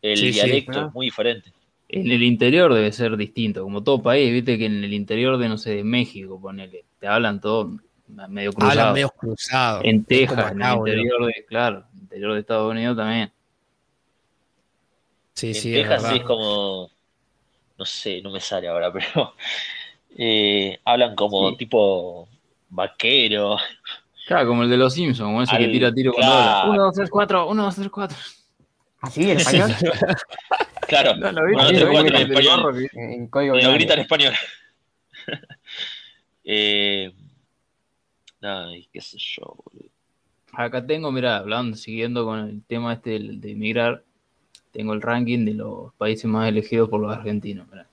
[0.00, 1.52] El dialecto es muy diferente.
[1.94, 5.48] En el interior debe ser distinto, como todo país, viste que en el interior de,
[5.48, 7.70] no sé, de México, ponele, te hablan todo
[8.28, 8.80] medio cruzado.
[8.80, 9.82] Hablan medio cruzados.
[9.84, 10.86] En Texas, en el boludo.
[10.88, 13.30] interior de, claro, en el interior de Estados Unidos también.
[15.34, 16.90] Sí, en sí, es Texas sí es como,
[17.78, 19.34] no sé, no me sale ahora, pero
[20.16, 21.56] eh, hablan como Sí.
[21.58, 22.26] tipo
[22.70, 23.58] vaquero.
[24.26, 26.68] Claro, como el de los Simpsons, como ese que tira tiro con claro.
[26.68, 26.68] dólar.
[26.70, 28.18] 1, 2, 3, 4, 1, 2, 3, 4.
[29.02, 29.70] Así, en español,
[30.88, 32.88] Claro, No, lo viste, en español.
[32.92, 34.34] que- en, código lo grita en español.
[36.44, 37.12] eh,
[38.40, 39.88] nada, y qué sé yo, boludo.
[40.52, 44.02] Acá tengo, mira, hablando, siguiendo con el tema este del- de, emigrar,
[44.70, 47.66] tengo el ranking de los países más elegidos por los argentinos.
[47.70, 47.86] mirá.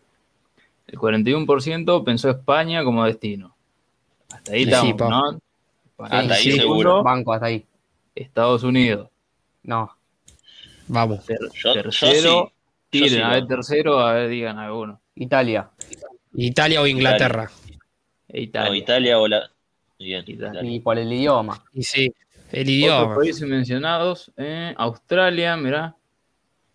[0.88, 3.56] El 41% pensó España como destino.
[4.32, 5.10] Hasta ahí Sí, estamos, pa.
[5.10, 5.40] ¿no?
[5.96, 7.04] Para Hasta ahí seguro.
[7.04, 7.66] Banco, hasta ahí.
[8.16, 9.10] Estados Unidos.
[9.64, 9.96] No.
[10.88, 11.26] Vamos.
[11.26, 12.54] Ter- Yo- yo tercero, sí.
[12.90, 15.00] Tiren, sí, a ver, tercero, a ver, digan alguno.
[15.16, 15.70] Italia.
[16.34, 17.50] Italia o Inglaterra.
[18.28, 18.78] E No, Italia.
[18.78, 19.50] Italia o la.
[20.00, 20.50] Bien, Italia.
[20.62, 20.72] Italia.
[20.72, 21.64] Y por el idioma.
[21.74, 22.14] Y sí,
[22.52, 23.16] el Otros idioma.
[23.16, 25.96] países mencionados, eh, Australia, mirá.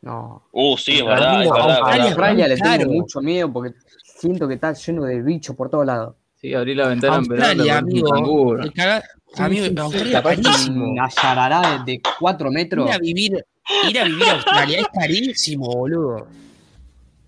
[0.03, 0.47] No.
[0.53, 2.07] Uh, sí, es verdad, es Australia, verdad.
[2.09, 3.75] Australia le tengo mucho miedo porque
[4.05, 6.15] siento que está lleno de bichos por todos lados.
[6.35, 7.65] Sí, abrí la ventana en verano.
[7.73, 8.57] Amigo.
[8.75, 9.03] caga-
[9.39, 10.23] Amigo, Australia
[10.71, 12.87] una yarará de, de 4 metros.
[12.89, 13.45] Ir a vivir,
[13.89, 16.27] ir a vivir a Australia es carísimo, boludo.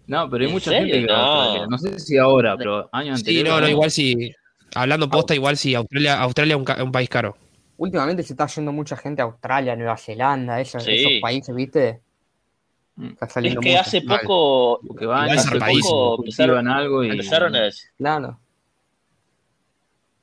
[0.07, 0.95] No, pero hay ¿En mucha serio?
[0.95, 1.33] gente que va a No.
[1.33, 1.67] Australia.
[1.69, 3.53] No sé si ahora, pero años Sí, anteriores.
[3.53, 4.33] no, no, igual sí.
[4.75, 5.75] Hablando posta, igual sí.
[5.75, 7.37] Australia, Australia es un, país caro.
[7.79, 10.93] Últimamente se está yendo mucha gente a Australia, Nueva Zelanda, esos, Sí.
[10.93, 12.01] esos países, ¿viste?
[12.97, 13.11] Mm.
[13.21, 13.81] Es que mucho.
[13.81, 14.21] hace Mal.
[14.21, 17.69] poco Porque van hace poco Empezaron- algo y empezaron a,
[17.99, 18.39] Claro.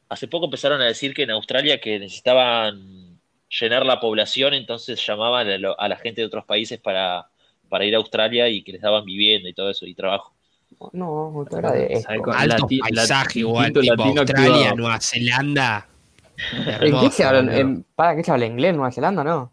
[0.09, 3.02] hace poco empezaron a decir que en Australia que necesitaban
[3.59, 7.27] llenar la población, entonces llamaban a, lo- a la gente de otros países para,
[7.69, 10.33] para ir a Australia y que les daban vivienda y todo eso y trabajo.
[10.91, 11.45] No.
[11.49, 13.67] ¿Sabe con- Alto Lati- paisaje, igual.
[13.71, 14.75] Tipo latino Australia, activado.
[14.75, 15.87] Nueva Zelanda.
[16.81, 17.53] ¿En qué se hablan?
[17.53, 18.45] ¿En- ¿Para qué se habla?
[18.47, 19.51] ¿Inglés, Nueva Zelanda, no?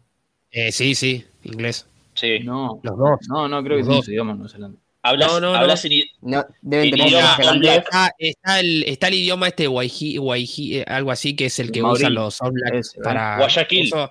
[0.49, 1.87] Eh, sí, sí, inglés.
[2.15, 2.39] Sí.
[2.39, 3.19] No, Los dos.
[3.29, 4.05] no, no creo que Los sea dos.
[4.05, 4.77] su idioma Nueva Zelanda.
[5.03, 5.57] Hablas, No, no, no.
[5.57, 7.79] hablas en i- No, deben El tener.
[7.79, 11.81] Está, está el, está el idioma este Waihi, eh, algo así, que es el que
[11.81, 12.01] Maorí.
[12.03, 12.99] usan los All Blacks ¿eh?
[13.03, 13.37] para.
[13.37, 13.87] Guayaquil.
[13.87, 14.09] eso-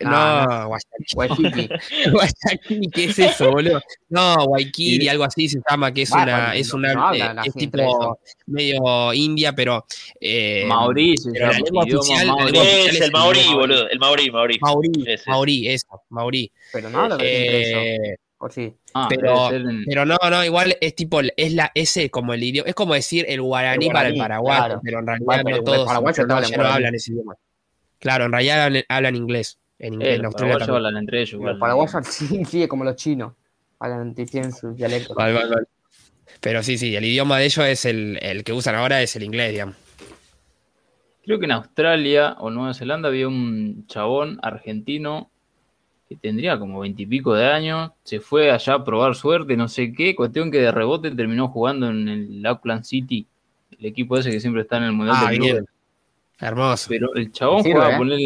[0.00, 0.68] No, No,
[1.12, 1.68] Guayaquil.
[2.12, 3.80] Guayaquil, ¿qué es eso, boludo?
[4.08, 7.34] No, Guayaquil y algo así se llama, que es Bah, una, es una, no eh,
[7.44, 9.84] es tipo medio india, pero
[10.20, 12.58] eh, Maorí se pero la llama, oficial- maorí.
[12.58, 13.54] Es el maorí, inglés.
[13.56, 13.88] boludo.
[13.90, 14.58] El maorí, maorí.
[14.60, 14.90] Maorí.
[15.26, 16.50] Maorí, eso, Maorí.
[16.72, 17.60] Pero no hablan entre
[18.12, 18.20] eso.
[18.40, 18.72] ¿O sí?
[18.94, 19.50] Ah, pero-
[20.06, 23.42] no, no, igual es tipo, es la ese como el idioma, es como decir el
[23.42, 24.80] guaraní, El para el paraguayo, claro.
[24.84, 25.86] pero en realidad Bueno, pero no todos
[26.56, 27.34] no, hablan ese idioma.
[27.98, 29.58] Claro, en realidad hablan, hablan inglés.
[29.80, 31.32] En, in- eh, en los Australia hablan entre ellos.
[31.34, 31.52] igual.
[31.52, 33.32] Los paraguayos sí, sí, es como los chinos.
[33.80, 35.16] Hablan, tienen sus dialectos.
[35.16, 35.66] Vale, vale, vale.
[36.40, 39.24] Pero sí, sí, el idioma de ellos es el, el que usan ahora es el
[39.24, 39.74] inglés, digamos.
[41.24, 45.30] Creo que en Australia o Nueva Zelanda había un chabón argentino
[46.08, 50.14] que tendría como veintipico de años, se fue allá a probar suerte, no sé qué,
[50.16, 53.26] cuestión que de rebote terminó jugando en el Auckland City
[53.78, 55.66] el equipo ese que siempre está en el Mundial Ah, de bien.
[56.40, 56.86] Hermoso.
[56.88, 57.98] Pero el chabón Sirve, jugaba ¿eh?
[57.98, 58.18] poner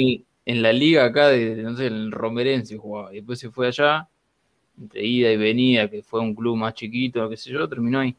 [0.46, 3.12] en la liga acá de, no sé, el Romerense jugaba.
[3.12, 4.08] Y después se fue allá,
[4.80, 8.14] entre ida y venida, que fue un club más chiquito, qué sé yo, terminó ahí.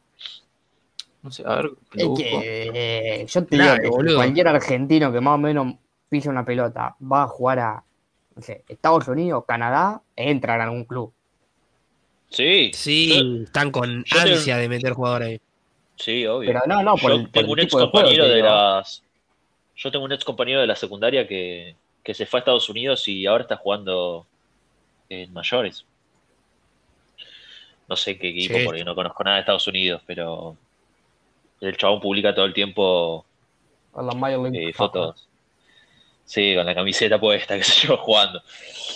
[1.21, 4.15] No sé, a ver, Es que, eh, yo te Claro, digo que boludo.
[4.17, 5.75] cualquier argentino que más o menos
[6.09, 7.83] pisa una pelota va a jugar a,
[8.35, 11.13] no sé, Estados Unidos, Canadá, entra en algún club.
[12.29, 15.41] Sí, Sí, están con ansia de meter jugadores ahí.
[15.97, 16.47] sí, obvio.
[16.47, 18.27] Pero no, no, por yo el, por tengo el un ex tipo de juego, compañero
[18.27, 19.03] de las.
[19.75, 23.07] Yo tengo un ex compañero de la secundaria que, que se fue a Estados Unidos
[23.07, 24.25] y ahora está jugando
[25.09, 25.85] en mayores.
[27.87, 28.65] No sé en qué equipo, Sí.
[28.65, 30.55] porque no conozco nada de Estados Unidos, pero
[31.61, 33.25] el chabón publica todo el tiempo
[33.93, 34.01] A
[34.53, 35.27] eh, fotos.
[36.25, 38.41] Sí, con la camiseta puesta, que se yo, jugando.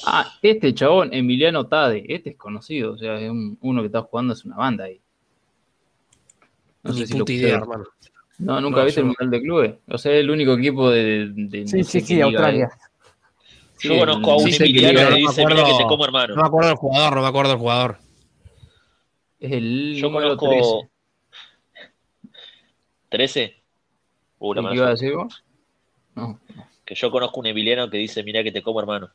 [0.06, 4.02] Ah, este chabón, Emiliano Tade, este es conocido, o sea, es un- uno que está
[4.02, 5.02] jugando, es una banda ahí.
[6.84, 7.84] No Ni sé si lo idea, hermano.
[8.40, 9.08] No, nunca No, viste yo el.
[9.08, 9.76] Mundial de Clubes.
[9.88, 11.28] O sea, es el único equipo de.
[11.34, 12.70] de- Sí, no sí, sí, Australia.
[13.80, 15.10] Yo Sí, conozco a un Emiliano que no es.
[15.12, 15.78] me dice, mira que acuerdo.
[15.78, 16.36] te como hermano.
[16.36, 17.98] No me acuerdo del jugador, no me acuerdo del jugador.
[19.40, 20.90] Es el Yo conozco.
[23.10, 23.56] ¿13?
[24.40, 24.62] Uh, la 13.
[24.62, 25.44] mala ¿Qué iba a decir vos?
[26.16, 26.40] No.
[26.88, 29.10] Que yo conozco un Emiliano que dice, mira que te como hermano.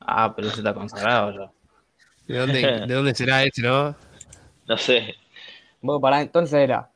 [0.00, 1.50] Ah, pero ese está consagrado ya.
[2.26, 3.94] ¿De dónde, de dónde será ese, no?
[4.66, 5.14] No sé.
[5.80, 6.90] Bueno, para entonces era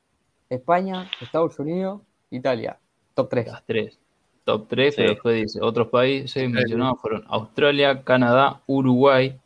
[0.50, 2.78] España, Estados Unidos, Italia.
[3.14, 3.46] Top 3.
[3.46, 3.98] Las tres.
[4.44, 4.96] Top 3, Sí.
[4.96, 9.38] pero después dice, otros países mencionados fueron Australia, Canadá, Uruguay.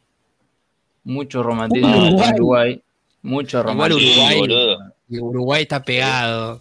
[1.05, 2.33] Mucho romanticismo en Uruguay.
[2.37, 2.83] Uruguay.
[3.23, 4.23] Mucho Igual romanticismo.
[4.23, 4.39] Uruguay.
[4.41, 4.79] boludo.
[5.09, 6.61] Y Uruguay está pegado.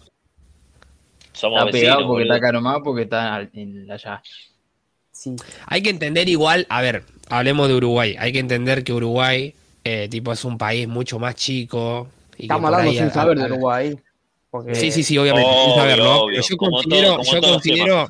[1.42, 2.34] Somos Está vecinos, pegado porque boludo.
[2.34, 4.22] está acá nomás, porque está allá.
[5.10, 5.34] Sí.
[5.66, 8.14] Hay que entender igual, a ver, hablemos de Uruguay.
[8.16, 9.52] Hay que entender que Uruguay,
[9.82, 12.06] eh, tipo, es un país mucho más chico.
[12.38, 13.98] y Estamos hablando sin saber de a- Uruguay.
[14.52, 16.22] Porque Sí, sí, sí, obviamente, sin saberlo.
[16.22, 18.08] obvio, Pero yo como considero, todo- yo considero,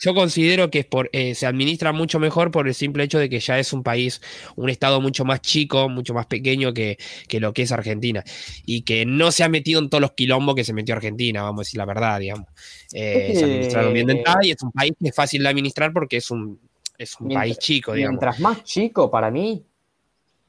[0.00, 3.28] yo considero que es por, eh, se administra mucho mejor por el simple hecho de
[3.28, 4.20] que ya es un país,
[4.56, 8.22] un estado mucho más chico, mucho más pequeño que, que lo que es Argentina.
[8.66, 11.60] Y que no se ha metido en todos los quilombos que se metió Argentina, vamos
[11.60, 12.46] a decir la verdad, digamos.
[12.92, 15.48] Eh, Se que- administraron bien de entrada y es un país que es fácil de
[15.48, 16.58] administrar porque es un,
[16.98, 18.12] es un Mientras- país chico, digamos.
[18.20, 19.64] Mientras más chico para mí,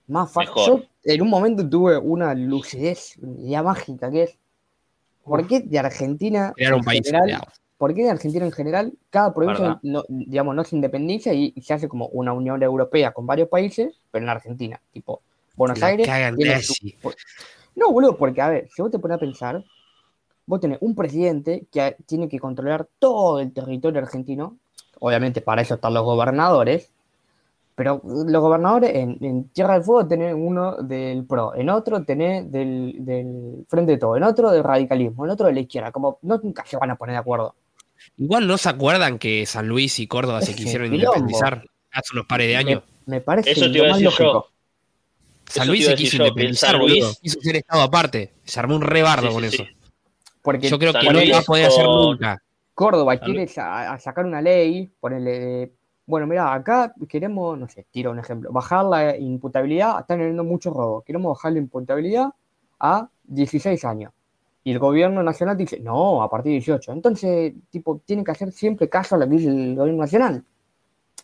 [0.08, 0.52] más fácil.
[0.68, 4.38] Yo en un momento tuve una lucidez, una idea mágica que es,
[5.24, 7.02] ¿por qué de Argentina Crear un país.
[7.06, 7.42] general.
[7.86, 11.62] ¿Por qué de Argentina en general cada provincia no, digamos, no se independiza y, y
[11.62, 14.82] se hace como una Unión Europea con varios países, pero en Argentina?
[14.92, 15.22] Tipo,
[15.56, 16.10] Buenos La Aires.
[16.36, 17.14] tiene su- por-
[17.76, 19.64] No, boludo, porque a ver, si vos te pones a pensar,
[20.48, 24.58] vos tenés un presidente que tiene que controlar todo el territorio argentino.
[25.00, 26.92] Obviamente para eso están los gobernadores.
[27.76, 32.50] Pero los gobernadores en, en Tierra del Fuego tenés uno del PRO, en otro tenés
[32.50, 35.92] del, del Frente de Todo, en otro del radicalismo, en otro de la izquierda.
[35.92, 37.54] Como no nunca se van a poner de acuerdo.
[38.18, 42.26] Igual no se acuerdan que San Luis y Córdoba se Es quisieron independizar hace unos
[42.26, 42.84] pares de años.
[43.06, 44.06] Me, me parece Eso te lo iba a yo.
[44.06, 44.50] lógico.
[45.48, 46.76] San Eso Luis se quiso yo, independizar.
[46.78, 48.34] Luis- Quiso ser estado aparte.
[48.44, 49.64] Se armó un rebardo Sí, con sí, eso.
[49.64, 49.70] sí.
[50.42, 52.42] Porque Yo creo San que no Luis va a poder hacer nunca.
[52.74, 55.72] Córdoba quiere sa- sacar una ley, ponerle,
[56.06, 60.74] bueno, mira, acá queremos, no sé, tiro un ejemplo, bajar la imputabilidad, están habiendo muchos
[60.74, 62.30] robos, queremos bajar la imputabilidad
[62.80, 64.12] a 16 años.
[64.68, 66.92] Y el gobierno nacional dice, no, a partir de 18.
[66.92, 70.44] Entonces, tipo, tiene que hacer siempre caso a lo que dice el gobierno nacional.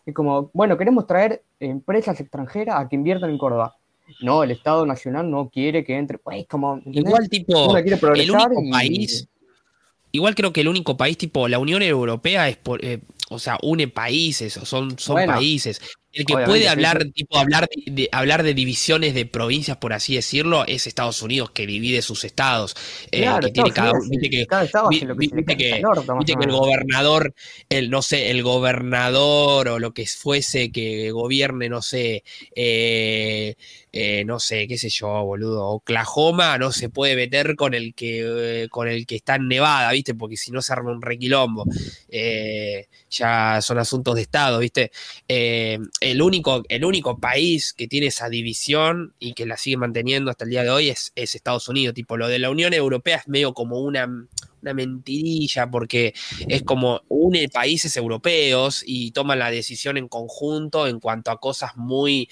[0.05, 3.75] Es como, bueno, queremos traer empresas extranjeras a que inviertan en Córdoba.
[4.21, 6.19] No, el Estado Nacional no quiere que entre.
[6.19, 7.03] Pues, como, ¿entendés?
[7.05, 7.75] Igual, tipo,
[8.13, 9.27] el único y- país.
[10.11, 12.99] Igual creo que el único país, tipo, la Unión Europea es por, eh,
[13.31, 15.81] o sea, une países, o son, son Bueno, países.
[16.13, 17.11] El que puede hablar, sí.
[17.13, 21.51] tipo, hablar de, de- hablar de divisiones de provincias, por así decirlo, es Estados Unidos,
[21.51, 22.75] que divide sus estados.
[23.11, 23.93] eh, Claro, que tiene cada.
[24.09, 24.45] Viste que,
[26.43, 27.33] el gobernador,
[27.69, 32.23] el, no sé, el gobernador o lo que fuese que gobierne, no sé,
[32.55, 33.55] eh,
[33.93, 38.63] eh, no sé, qué sé yo, boludo, Oklahoma no se puede meter con el que,
[38.63, 40.13] eh, con el que está en Nevada, ¿viste?
[40.15, 41.65] Porque si no se arma un requilombo.
[42.09, 42.87] Eh,
[43.61, 44.91] son asuntos de Estado, ¿viste?
[45.27, 50.31] Eh, el, único, el único país que tiene esa división y que la sigue manteniendo
[50.31, 51.93] hasta el día de hoy es, es Estados Unidos.
[51.93, 54.05] Tipo, lo de la Unión Europea es medio como una,
[54.61, 56.13] una mentirilla porque
[56.47, 61.75] es como une países europeos y toman la decisión en conjunto en cuanto a cosas
[61.75, 62.29] muy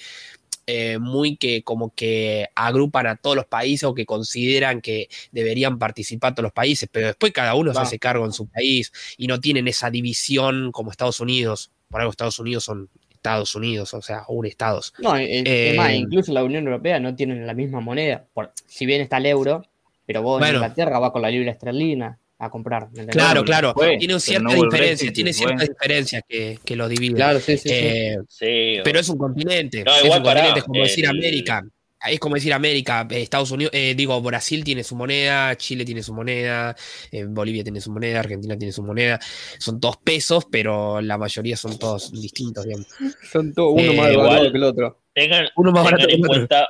[0.72, 5.78] eh, muy que como que agrupan a todos los países o que consideran que deberían
[5.78, 9.26] participar todos los países, pero después cada uno se hace cargo en su país y
[9.26, 11.70] no tienen esa división como Estados Unidos.
[11.88, 14.94] Por algo Estados Unidos son Estados Unidos, o sea, un estados.
[14.98, 18.24] No, es, Eh, más, incluso la Unión Europea no tiene la misma moneda.
[18.32, 19.62] Por- si bien está el euro,
[20.06, 20.58] pero vos Bueno.
[20.58, 22.18] en Inglaterra va con la libra esterlina.
[22.40, 22.88] A comprar.
[23.10, 23.72] Claro, claro.
[23.74, 25.46] fue, tiene no diferencias, Brexit, tiene fue.
[25.46, 27.16] ciertas diferencias que, que lo dividen.
[27.16, 27.68] Claro, sí, sí.
[27.70, 29.84] Eh, Sí, pero es un continente.
[29.84, 31.62] No, es igual un continente, es como decir el- América.
[32.08, 36.02] Es como decir América, eh, Estados Unidos, eh, digo, Brasil tiene su moneda, Chile tiene
[36.02, 36.74] su moneda,
[37.12, 39.20] eh, Bolivia tiene su moneda, Argentina tiene su moneda.
[39.58, 42.86] Son todos pesos, pero la mayoría son todos distintos, digamos.
[43.30, 44.98] Son todos uno más barato que el otro.
[45.12, 46.48] tengan, Uno más barato tengan en que el otro.
[46.48, 46.68] cuenta,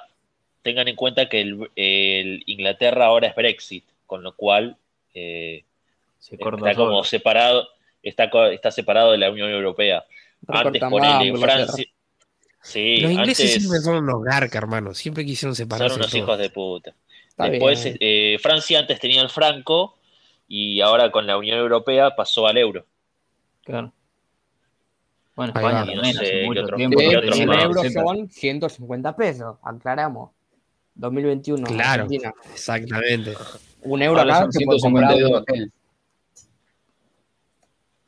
[0.63, 4.79] tengan en cuenta que el, el Inglaterra ahora es Brexit, con lo cual
[5.15, 5.65] eh,
[6.19, 7.69] Se corta está como separado,
[8.03, 10.05] está, está separado de la Unión Europea.
[10.49, 11.85] Antes ponele Francia.
[12.63, 14.93] Sí, Los ingleses antes siempre son unos garca, hermano.
[14.95, 15.97] Siempre quisieron son separarse.
[15.97, 16.23] unos de todo.
[16.27, 16.95] hijos de puta.
[17.29, 17.97] Está Después, bien.
[18.01, 19.97] eh, Francia antes tenía el franco
[20.47, 22.85] y ahora con la Unión Europea pasó al euro.
[23.65, 23.93] Claro.
[25.37, 27.01] Bueno, España No sé, hace ¿qué mucho otro- tiempo.
[27.01, 30.31] euros son 150 pesos, aclaramos.
[30.97, 31.67] 2021.
[31.67, 32.03] Claro.
[32.03, 32.35] Argentina.
[32.53, 33.35] Exactamente.
[33.83, 35.41] Un euro Ahora acá son se puede comprar un 152.
[35.43, 35.73] hotel.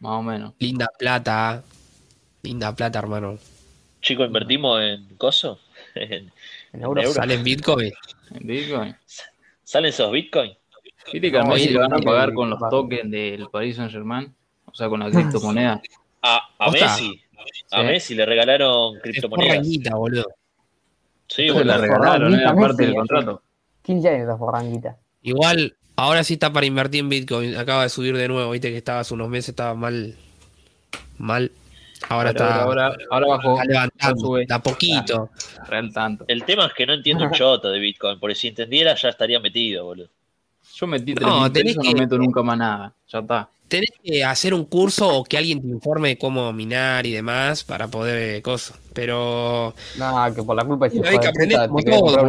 [0.01, 0.55] Más o menos.
[0.59, 1.62] Linda plata.
[2.43, 3.39] Linda plata, hermano.
[4.01, 5.61] Chico, invertimos en coso.
[5.95, 6.33] En-
[6.73, 7.05] En euros.
[7.05, 7.14] euros.
[7.16, 7.93] Sale en Bitcoin.
[8.35, 8.97] En Bitcoin.
[9.62, 10.57] ¿Salen esos bitcoins?
[11.12, 14.35] Viste que a Messi le van a pagar con los tokens del Paris Saint Germain.
[14.66, 15.81] O sea, con la criptomoneda.
[16.23, 16.70] A, a.
[16.70, 17.20] Messi.
[17.73, 17.87] A Sí.
[17.87, 19.57] Messi le regalaron Es criptomonedas.
[19.57, 20.25] porranguita, boludo.
[21.27, 21.64] Sí, Se boludo.
[21.64, 23.43] la regalaron, era parte del contrato.
[23.83, 24.97] 15 años de forranguita.
[25.23, 27.57] Igual, ahora sí está para invertir en Bitcoin.
[27.57, 28.51] Acaba de subir de nuevo.
[28.51, 30.16] Viste que estaba hace unos meses, estaba mal.
[31.18, 31.51] Mal.
[32.09, 33.53] Ahora Ahora, está, ahora, ahora bajó.
[33.53, 34.20] está levantando.
[34.20, 34.47] sube.
[34.47, 35.31] Da poquito.
[35.68, 36.25] Real tanto.
[36.27, 39.39] El tema es que no entiendo un choto de Bitcoin, porque si entendiera ya estaría
[39.39, 40.09] metido, boludo.
[40.75, 42.93] Yo metí No, 3.000 tenés pesos, que- no meto nunca más nada.
[43.09, 43.49] Ya está.
[43.68, 47.64] Tenés que hacer un curso o que alguien te informe de cómo minar y demás
[47.64, 48.79] para poder eh, cosas.
[48.93, 52.23] Pero No, que por la culpa de Hay que de aprender puta te todo, está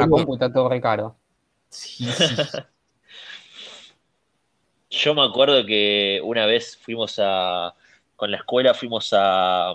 [1.69, 2.35] sí, sí.
[4.93, 7.73] Yo me acuerdo que una vez fuimos a.
[8.15, 9.73] Con la escuela fuimos a.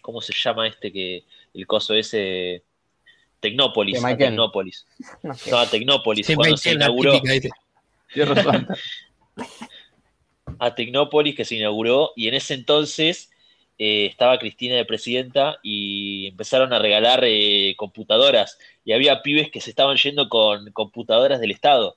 [0.00, 1.24] ¿Cómo se llama este que.
[1.52, 2.62] El coso ese.
[3.40, 4.02] Tecnópolis.
[4.02, 4.16] A.
[4.16, 4.86] Tecnópolis.
[5.22, 5.50] No sé.
[5.50, 6.26] No, a Tecnópolis.
[6.34, 7.12] Cuando se inauguró.
[10.58, 13.30] a Tecnópolis que se inauguró y en ese entonces
[13.78, 19.60] eh, estaba Cristina de presidenta y empezaron a regalar eh, computadoras y había pibes que
[19.60, 21.96] se estaban yendo con computadoras del Estado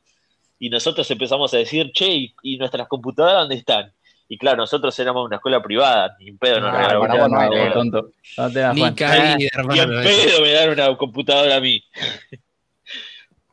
[0.60, 3.92] y nosotros empezamos a decir, che, ¿y, y nuestras computadoras dónde están?
[4.30, 7.20] Y claro, nosotros éramos una escuela privada, ni en pedo nos Ah, regalaron una no
[7.24, 7.50] computadora.
[7.56, 7.74] dinero.
[7.74, 8.10] tonto.
[8.38, 10.02] No te das Ni cabida, Ni en hermano.
[10.04, 11.82] pedo me dan una computadora a mí.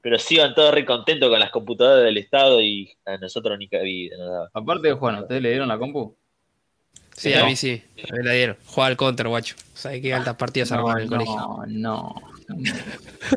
[0.02, 3.68] Pero sí iban todos re contentos con las computadoras del Estado y a nosotros ni
[3.68, 4.16] cabida.
[4.18, 4.50] daba.
[4.52, 6.14] Aparte de Juan, ¿ustedes le dieron la compu?
[7.16, 7.80] Sí, a mí sí.
[8.10, 8.56] A mí la dieron.
[8.66, 9.54] Juega al counter, guacho.
[9.72, 11.64] ¿Sabes qué altas partidas No, armaban en el no, colegio?
[11.68, 12.22] no.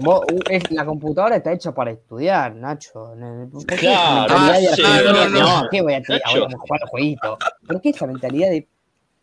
[0.01, 3.15] Vos, es- la computadora está hecha para estudiar, Nacho.
[3.15, 5.61] No, ¿por qué Claro, mentalidad de no, no.
[5.63, 5.99] no, ¿qué voy a?
[5.99, 6.19] Nacho.
[6.45, 7.37] Voy a jugar jueguito.
[7.67, 8.67] ¿Por qué esa mentalidad de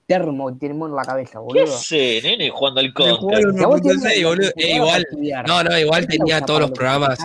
[0.06, 1.64] termo termo en la cabeza, ¿Qué boludo?
[1.74, 3.46] hace, nene, jugando al counter?
[3.46, 4.50] un Si a vos te 1.6, dieron la boludo.
[4.52, 5.06] computadora Eh, igual.
[5.46, 7.18] No, no, igual ¿por qué tenía todos los programas.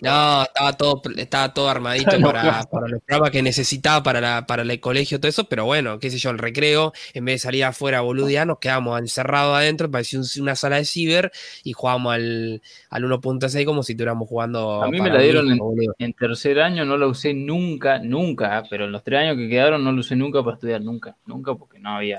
[0.00, 4.46] No, estaba todo, estaba todo armadito No, para, para los programas que necesitaba para, la,
[4.46, 7.38] para el colegio, todo eso, pero bueno, qué sé yo, el recreo, en vez de
[7.40, 11.32] salir afuera a boludear, nos quedamos encerrados adentro, parecía un- una sala de ciber
[11.64, 14.82] y jugábamos al, al 1.6 como si estuviéramos jugando.
[14.82, 15.58] A mí me la dieron en,
[15.98, 18.62] en tercer año, no la usé nunca, nunca, ¿eh?
[18.68, 21.54] pero en los tres años que quedaron no la usé nunca para estudiar, nunca, nunca
[21.54, 22.11] porque no había.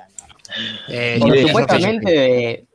[0.90, 2.66] Eh, Porque supuestamente eh,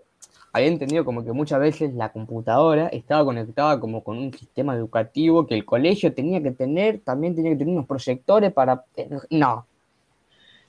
[0.53, 5.47] había entendido como que muchas veces la computadora estaba conectada como con un sistema educativo
[5.47, 8.83] que el colegio tenía que tener, también tenía que tener unos proyectores para...
[9.31, 9.67] No.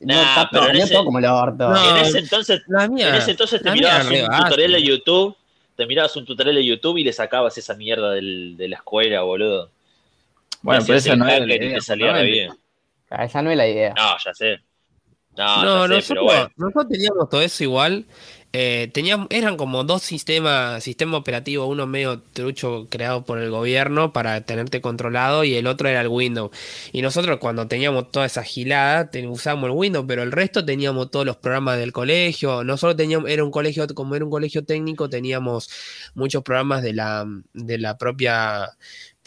[0.01, 1.69] No, Nah, está pero todo, en ese- todo como el orto.
[1.69, 3.09] No, En ese entonces, La mía.
[3.09, 4.83] en ese entonces te la mirabas un tutorial de.
[4.83, 5.35] YouTube,
[5.75, 9.21] te mirabas un tutorial de YouTube y le sacabas esa mierda del- de la escuela,
[9.23, 9.69] boludo.
[10.61, 11.75] Bueno, pero esa no la idea.
[11.75, 12.23] justamente.
[12.23, 12.51] bien.
[13.09, 13.93] Ah, Esa no es la idea.
[13.97, 14.59] No, ya sé.
[15.37, 16.49] No, No, ya sé, nosotros, bueno.
[16.57, 18.05] nosotros teníamos todo eso igual.
[18.51, 24.11] Eh, teníamos, eran como dos sistemas, sistema operativo, uno medio trucho creado por el gobierno
[24.11, 26.49] para tenerte controlado y el otro era el Windows.
[26.91, 31.27] Y nosotros cuando teníamos toda esa gilada, usábamos el Windows, pero el resto teníamos todos
[31.27, 32.63] los programas del colegio.
[32.63, 35.69] Nosotros teníamos, era un colegio, como era un colegio técnico, teníamos
[36.15, 38.71] muchos programas de la, de la propia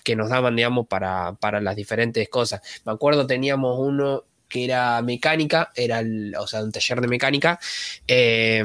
[0.02, 2.60] que nos daban, digamos, para, para las diferentes cosas.
[2.84, 7.58] Me acuerdo teníamos uno que era mecánica, era el, o sea, un taller de mecánica,
[8.06, 8.62] eh,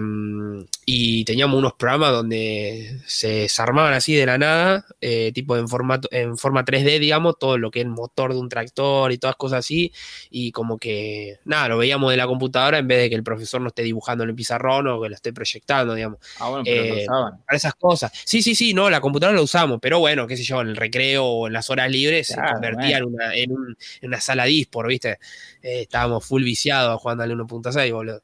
[0.85, 6.07] y teníamos unos programas donde se desarmaban así de la nada, eh, tipo en, formato,
[6.11, 9.35] en forma 3D, digamos, todo lo que es el motor de un tractor y todas
[9.35, 9.91] cosas así,
[10.29, 13.61] y como que, nada, lo veíamos de la computadora en vez de que el profesor
[13.61, 16.19] no esté dibujando en el pizarrón o que lo esté proyectando, digamos.
[16.39, 17.37] Ah, bueno, pero Eh, usaban.
[17.45, 18.11] Para esas cosas.
[18.25, 20.75] Sí, sí, sí, no, la computadora la usamos, pero bueno, qué sé yo, en el
[20.75, 24.45] recreo o en las horas libres se convertía en, una, en, un- en una sala
[24.45, 25.17] dispor, ¿viste?
[25.61, 28.21] Eh, estábamos full viciados jugando al 1.6, boludo.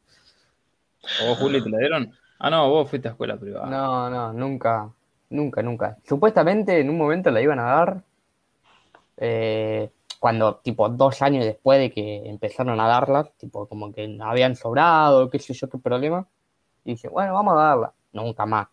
[1.22, 2.14] ¿O vos, Juli, te la dieron?
[2.39, 3.68] Ah, no, vos fuiste a escuela privada.
[3.68, 4.89] No, no, nunca,
[5.30, 5.97] nunca, nunca.
[6.08, 8.04] Supuestamente en un momento la iban a dar,
[9.18, 9.89] eh,
[10.20, 15.30] cuando, tipo, dos años después de que empezaron a darlas, tipo, como que habían sobrado,
[15.30, 16.28] qué sé yo, qué problema.
[16.86, 17.93] Y dije, bueno, vamos a darla.
[18.14, 18.68] Nunca más.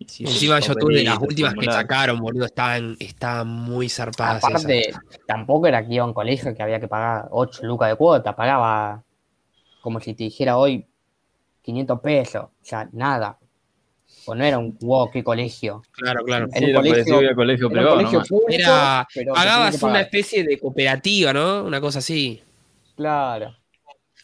[0.00, 4.38] Encima yo tuve las últimas que sacaron, boludo, estaban, estaban muy zarpadas.
[4.44, 4.50] esas.
[4.64, 4.92] Aparte,
[5.26, 8.34] tampoco era que iba a un colegio que había que pagar 8 lucas de cuota,
[8.36, 9.02] pagaba
[9.80, 10.86] como si te dijera hoy
[11.62, 13.38] 500 pesos, o sea, nada.
[14.26, 15.82] O no era un wow, qué colegio.
[15.92, 16.44] Claro, claro.
[16.46, 18.28] En Sí, un era colegio- colegio Era un privado, colegio nomás.
[18.28, 21.64] público, Era- pero te Pagabas una especie de cooperativa, ¿no?
[21.64, 22.42] Una cosa así.
[22.96, 23.54] Claro.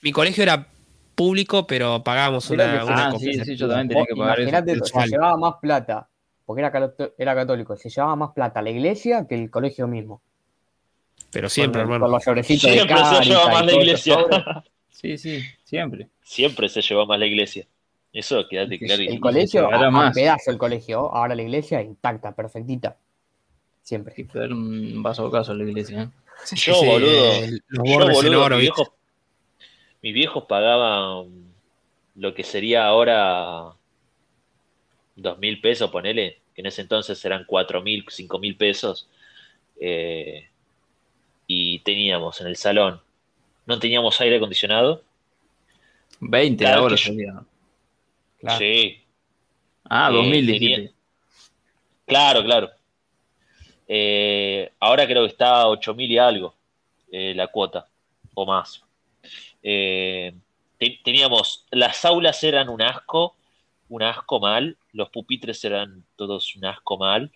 [0.02, 0.66] Mi colegio era
[1.14, 2.92] público, pero pagábamos Creo una, que sí.
[2.92, 4.48] una Ah, sí, sí, yo también tenía que pagar eso.
[4.48, 5.04] Imagínate, eso, mensual.
[5.04, 6.08] se llevaba más plata,
[6.46, 10.20] porque era, era católico, se llevaba más plata la iglesia que el colegio mismo.
[11.30, 12.04] Pero siempre, Con- hermano.
[12.04, 14.16] Con los sobrecitos de Siempre se Caritas lleva más la iglesia.
[14.90, 16.08] Sí, sí, siempre.
[16.22, 17.66] Siempre se llevó más la iglesia.
[18.10, 19.02] Eso, quédate claro.
[19.02, 20.14] El colegio, llevará a, a más.
[20.14, 22.96] pedazo el colegio, ahora la iglesia intacta, perfectita.
[23.82, 24.14] Siempre.
[24.16, 26.02] Hay que dar un vaso de caso a la iglesia.
[26.04, 26.08] ¿eh?
[26.54, 27.32] Yo, boludo,
[27.68, 28.82] Los Yo, bordes en boludo, oro, mis, ¿viste?
[30.04, 31.54] Mis viejos pagaban
[32.14, 33.72] lo que sería ahora
[35.16, 39.08] dos mil pesos, ponele, que en ese entonces eran cuatro mil, cinco mil pesos.
[39.80, 40.48] eh,
[41.46, 43.00] y teníamos en el salón,
[43.66, 45.02] no teníamos aire acondicionado.
[46.20, 47.34] 20 Claro ahora que yo- sería.
[48.40, 48.58] Claro.
[48.58, 49.00] Sí,
[49.88, 50.90] Ah, Eh, 2000 tenía-.
[52.06, 52.70] Claro, claro.
[53.88, 56.54] Eh, ahora creo que está a 8.000 y algo
[57.10, 57.86] eh, la cuota,
[58.34, 58.83] o más.
[59.64, 60.34] Eh,
[60.78, 63.34] te- teníamos, las aulas eran un asco,
[63.88, 67.32] un asco mal, los pupitres eran todos un asco mal.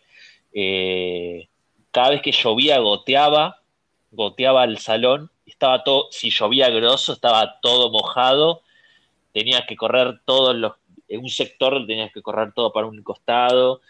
[0.53, 1.49] Eh,
[1.91, 3.63] cada vez que llovía goteaba,
[4.13, 8.63] goteaba el salón, estaba todo, si llovía grosso, estaba todo mojado,
[9.33, 10.75] tenías que correr todos los,
[11.09, 13.81] en un sector tenías que correr todo para un costado,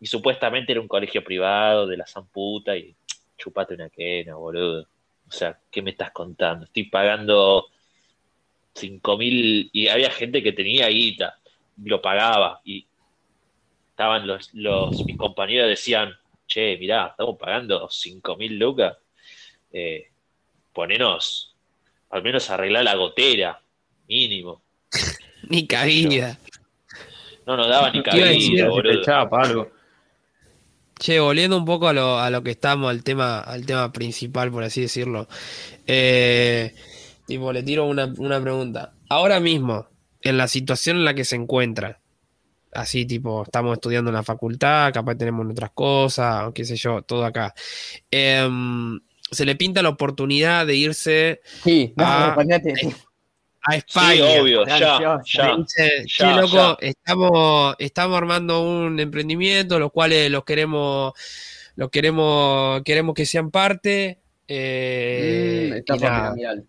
[0.00, 2.94] y supuestamente era un colegio privado de la Zamputa y
[3.36, 4.86] chupate una quena, boludo.
[5.28, 6.64] O sea, ¿qué me estás contando?
[6.64, 7.66] Estoy pagando
[8.74, 11.38] cinco mil y había gente que tenía guita,
[11.84, 12.86] lo pagaba y
[13.90, 16.12] estaban los, los mis compañeros decían,
[16.46, 18.96] che, mirá, estamos pagando cinco mil lucas,
[19.72, 20.08] eh,
[20.72, 21.54] ponenos,
[22.10, 23.60] al menos arreglar la gotera,
[24.08, 24.62] mínimo.
[25.48, 26.38] Ni cabida.
[27.46, 28.26] No nos daban ni cabida,
[28.64, 29.00] Te boludo.
[29.00, 29.70] echaba para algo.
[30.98, 34.50] Che, volviendo un poco a lo, a lo que estamos, al tema, al tema principal,
[34.50, 35.28] por así decirlo.
[35.86, 36.74] Eh,
[37.26, 38.94] tipo, le tiro una, una pregunta.
[39.08, 39.86] Ahora mismo,
[40.22, 42.00] en la situación en la que se encuentra,
[42.72, 47.24] así tipo, estamos estudiando en la facultad, capaz tenemos otras cosas, qué sé yo, todo
[47.24, 47.54] acá.
[48.10, 52.36] Em, se le pinta la oportunidad de irse Sí, no, Ah,
[53.68, 54.40] eh, a Sí, España.
[54.40, 55.56] obvio, Gran ya, Dios, ya.
[55.56, 56.88] Dice, Ya, "Che, loco, ya.
[56.88, 61.12] estamos, estamos armando un emprendimiento, los cuales los queremos,
[61.76, 64.18] los queremos, queremos que sean parte.
[64.50, 66.62] eh, Mm.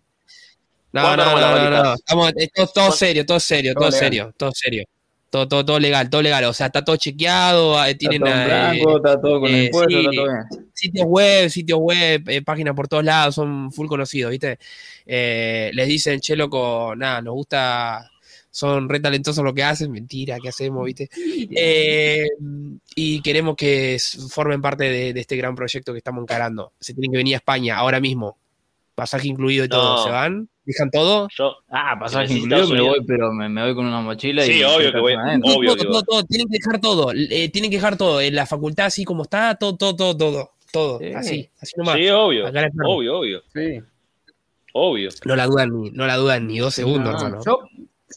[0.92, 1.94] No, ¿Cuándo no, no, no, no.
[1.94, 4.84] Estamos, es todo, todo serio, todo serio, Todo todo serio, todo serio.
[5.30, 6.42] Todo, todo, todo legal, todo legal.
[6.44, 9.54] O sea, está todo chequeado, eh, Está tienen todo en eh, blanco, está todo con
[9.54, 9.98] eh, impuestos, sí.
[10.08, 10.69] está todo bien.
[10.80, 14.58] Sitios web, sitios web, eh, páginas por todos lados, son full conocidos, ¿viste?
[15.06, 18.10] Eh, les dicen, che, loco, nada, nos gusta,
[18.50, 21.08] son re talentosos lo que hacen, mentira, ¿qué hacemos, viste?
[21.54, 22.26] Eh,
[22.96, 23.98] y queremos que
[24.30, 26.72] formen parte de, de este gran proyecto que estamos encarando.
[26.80, 28.38] Se tienen que venir a España ahora mismo,
[28.94, 29.96] pasaje incluido y todo.
[29.96, 30.04] No.
[30.04, 30.48] ¿Se van?
[30.64, 31.26] ¿Dejan todo?
[31.36, 34.62] Yo, Ah, pasaje incluido, me voy, pero me, me voy con una mochila y Sí,
[34.62, 35.14] obvio que voy.
[35.14, 36.02] Obvio todo, que todo, va.
[36.02, 39.22] todo, tienen que dejar todo, eh, tienen que dejar todo, en la facultad así como
[39.24, 41.12] está, todo, todo, todo, todo, todo, Sí.
[41.14, 41.96] así, así nomás.
[41.96, 42.46] sí, obvio,
[42.84, 43.80] obvio, obvio, Sí.
[44.72, 45.10] obvio.
[45.24, 47.42] No la dudan ni, no la dudan ni dos segundos, No, hermano.
[47.44, 47.60] yo,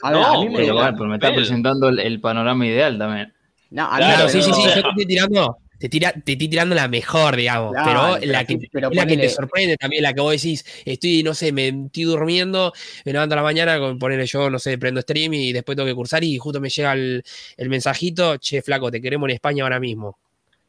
[0.01, 2.19] a ver, No, a mí me, Pero bueno, pero me está Pero- presentando el, el
[2.19, 3.33] panorama ideal también.
[3.71, 6.47] no, a Claro, sí, sí, no, sí, yo te estoy tirando, te, tira, te estoy
[6.47, 10.13] tirando la mejor, digamos, Claro, pero la que, pero la que te sorprende también, la
[10.13, 12.71] que vos decís, estoy, no sé, me estoy durmiendo,
[13.03, 15.87] me levanto a la mañana con ponerle yo, no sé, prendo stream y después tengo
[15.87, 17.23] que cursar y justo me llega el,
[17.57, 20.17] el mensajito, che, flaco, te queremos en España ahora mismo.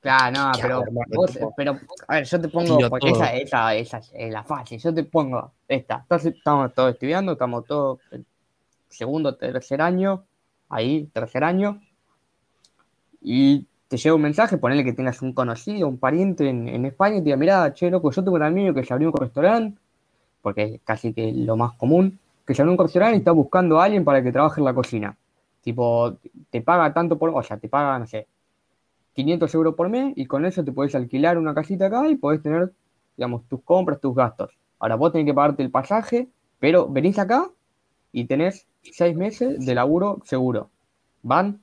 [0.04, 0.84] Claro, no, ¿Qué pero,
[1.14, 1.72] vos- pero,
[2.08, 3.10] a ver, yo te pongo, tiro porque todo.
[3.10, 8.00] esa, esa, esa es la fácil, yo te pongo esta, estamos todos estudiando, estamos todos
[8.88, 10.24] segundo, tercer año,
[10.68, 11.80] ahí, tercer año,
[13.20, 17.16] y te llega un mensaje, ponele que tengas un conocido, un pariente en, en España
[17.16, 19.78] y te diga, mira, che, loco, yo tengo un amigo que se abrió un restaurante,
[20.42, 23.80] porque es casi que lo más común, que se abrió un restaurante y está buscando
[23.80, 25.16] a alguien para que trabaje en la cocina.
[25.62, 26.16] Tipo,
[26.50, 28.28] te paga tanto por, o sea, te paga, no sé,
[29.14, 32.42] 500 euros por mes y con eso te puedes alquilar una casita acá y podés
[32.42, 32.72] tener,
[33.16, 34.50] digamos, tus compras, tus gastos.
[34.78, 37.48] Ahora vos tenés que pagarte el pasaje, pero venís acá
[38.12, 40.70] y tenés seis meses de laburo seguro.
[41.22, 41.60] ¿Van?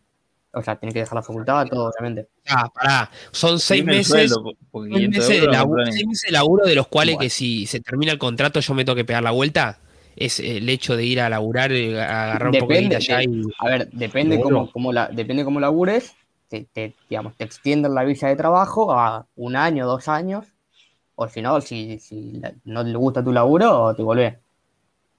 [0.53, 2.27] O sea, tenés que dejar la facultad, todo, obviamente.
[2.47, 3.11] Ah, pará.
[3.31, 6.75] Son seis Dime meses, sueldo, seis 500 meses de laburo, seis meses de laburo de
[6.75, 7.23] los cuales Bueno.
[7.23, 9.79] que si se termina el contrato yo me tengo que pegar la vuelta.
[10.15, 13.43] Es el hecho de ir a laburar, eh, a agarrar un poco de allá y.
[13.59, 16.13] A ver, depende cómo, cómo la, depende cómo labures,
[16.51, 20.45] te, te, digamos, te extienden la visa de trabajo a un año, dos años,
[21.15, 21.97] o si no, si,
[22.65, 24.35] no le gusta tu laburo, te volvés.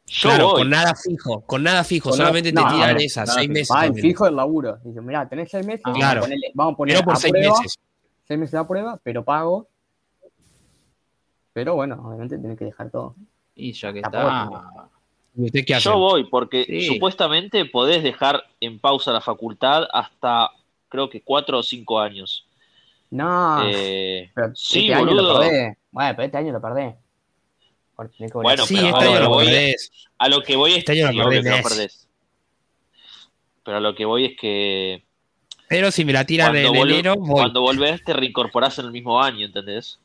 [0.04, 0.60] Yo claro, voy.
[0.60, 3.74] con nada fijo, con nada fijo, Con solamente no, te tiran no, esas, seis meses.
[3.74, 4.08] Va en ponele.
[4.08, 4.76] fijo el laburo.
[4.84, 6.20] Dice, mira, tenés seis meses, vamos, Claro.
[6.20, 7.78] a ponerle, vamos a poner Pero por a seis prueba, meses.
[8.28, 9.68] seis meses a prueba, pero pago.
[11.54, 13.14] Pero bueno, obviamente tenés que dejar todo.
[13.54, 14.50] Y ya que está.
[15.34, 15.88] ¿Y usted qué hace?
[15.88, 16.86] Yo voy, porque Sí.
[16.88, 20.50] supuestamente podés dejar en pausa la facultad hasta
[20.92, 22.46] creo que cuatro o cinco años.
[23.10, 25.40] No, Eh, pero sí, este año lo boludo.
[25.90, 26.94] Bueno, pero este año lo volver.
[28.34, 29.90] Bueno, sí, pero este a año lo voy- perdés.
[30.18, 32.08] a lo que voy es Este año lo perdés, que lo perdés.
[33.64, 35.04] Pero a lo que voy es que
[35.68, 37.32] Pero si me la tiran en vol- enero, voy.
[37.34, 39.98] cuando volvés te reincorporás en el mismo año, ¿entendés?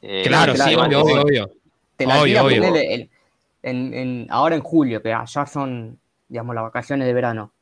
[0.00, 1.50] Eh, Claro, claro, sí, obvio, obvio, obvio.
[1.96, 2.62] Te la Obvio, tira, obvio.
[2.62, 3.10] ponele el-
[3.62, 5.98] en, en- ahora en julio, que allá son,
[6.28, 7.52] digamos, las vacaciones de verano.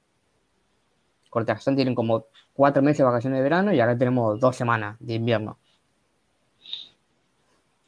[1.30, 5.14] Cortázar tienen como cuatro meses de vacaciones de verano y acá tenemos dos semanas de
[5.14, 5.56] invierno.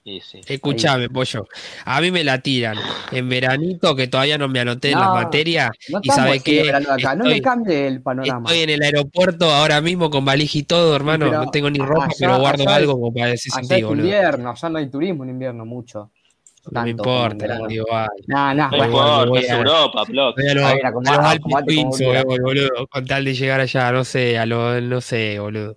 [0.05, 0.41] sí, sí.
[0.47, 1.47] Escuchame, pollo.
[1.85, 2.77] A mí me la tiran
[3.13, 5.71] en veranito, que todavía no me anoté en No, las materias.
[5.91, 8.49] No ¿Y sabe acá, no me Estoy- cambie el panorama.
[8.49, 11.27] Estoy en el aeropuerto ahora mismo con valija y todo, hermano.
[11.27, 14.51] pero no tengo ni ropa, allá- pero guardo allá algo como para decir es invierno,
[14.51, 16.11] allá no hay turismo en invierno mucho.
[16.71, 18.07] No me importa, digo, ay.
[18.27, 20.05] No, no, No bueno, importa, voy es a- Europa,
[22.25, 25.77] voy, boludo, con tal de llegar allá, no sé, a lo, no sé, boludo.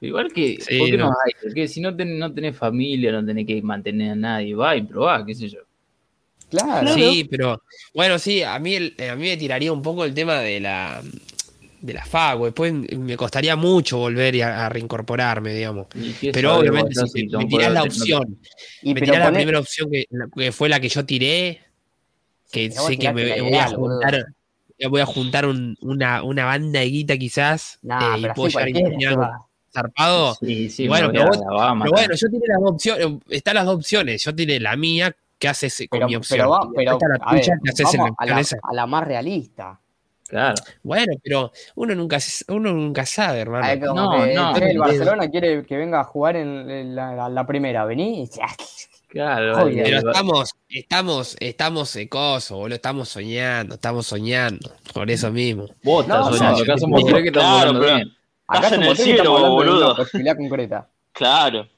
[0.00, 1.10] Igual que, Sí, ¿por qué no, no.
[1.24, 1.32] hay?
[1.42, 4.82] Porque si no, ten- no tenés familia, no tenés que mantener a nadie, va y
[4.82, 5.60] probá, qué sé yo.
[6.50, 6.92] claro.
[6.94, 7.62] Sí, pero
[7.94, 11.02] bueno, sí, a mí, el- a mí me tiraría un poco el tema de la
[11.80, 12.46] de la FACO.
[12.46, 15.86] Después me costaría mucho volver y a, a reincorporarme, digamos.
[16.32, 18.38] Pero obviamente, si me, tirás la opción,
[18.82, 20.06] Y me tirás la primera opción que,
[20.36, 21.60] que fue la que yo tiré,
[22.50, 24.26] que sé que me la voy a ideal, juntar.
[24.90, 28.92] Voy a juntar un- una, una banda de guita quizás Nah, eh, y puedo llegar
[28.92, 30.34] a algo zarpado.
[30.34, 33.76] Sí, sí, Bueno, pero vos- la bueno, yo tiré las dos opciones, están las dos
[33.76, 34.22] opciones.
[34.22, 36.38] Yo tiré la mía, ¿qué haces con Pero, mi opción?
[36.40, 38.86] pero, pero está a la ver, tuya, ¿qué haces en la vamos la, a la
[38.86, 39.80] más realista.
[40.28, 40.54] Claro.
[40.82, 43.64] Bueno, pero uno nunca, se- uno nunca sabe, hermano.
[43.64, 47.14] A ver, como No, que, no, el Barcelona quiere que venga a jugar en, la,
[47.14, 47.84] la- la primera.
[47.84, 48.30] Vení y
[49.08, 55.68] Claro, el- Pero estamos, estamos, estamos secosos, boludo, estamos soñando, estamos soñando, por eso mismo.
[55.84, 58.12] vos estás No, soñando, acá yo- somos que estamos claro, bien.
[58.48, 59.86] acá Estás en el cielo, boludo.
[59.86, 60.88] una posibilidad concreta.
[61.12, 61.68] Claro.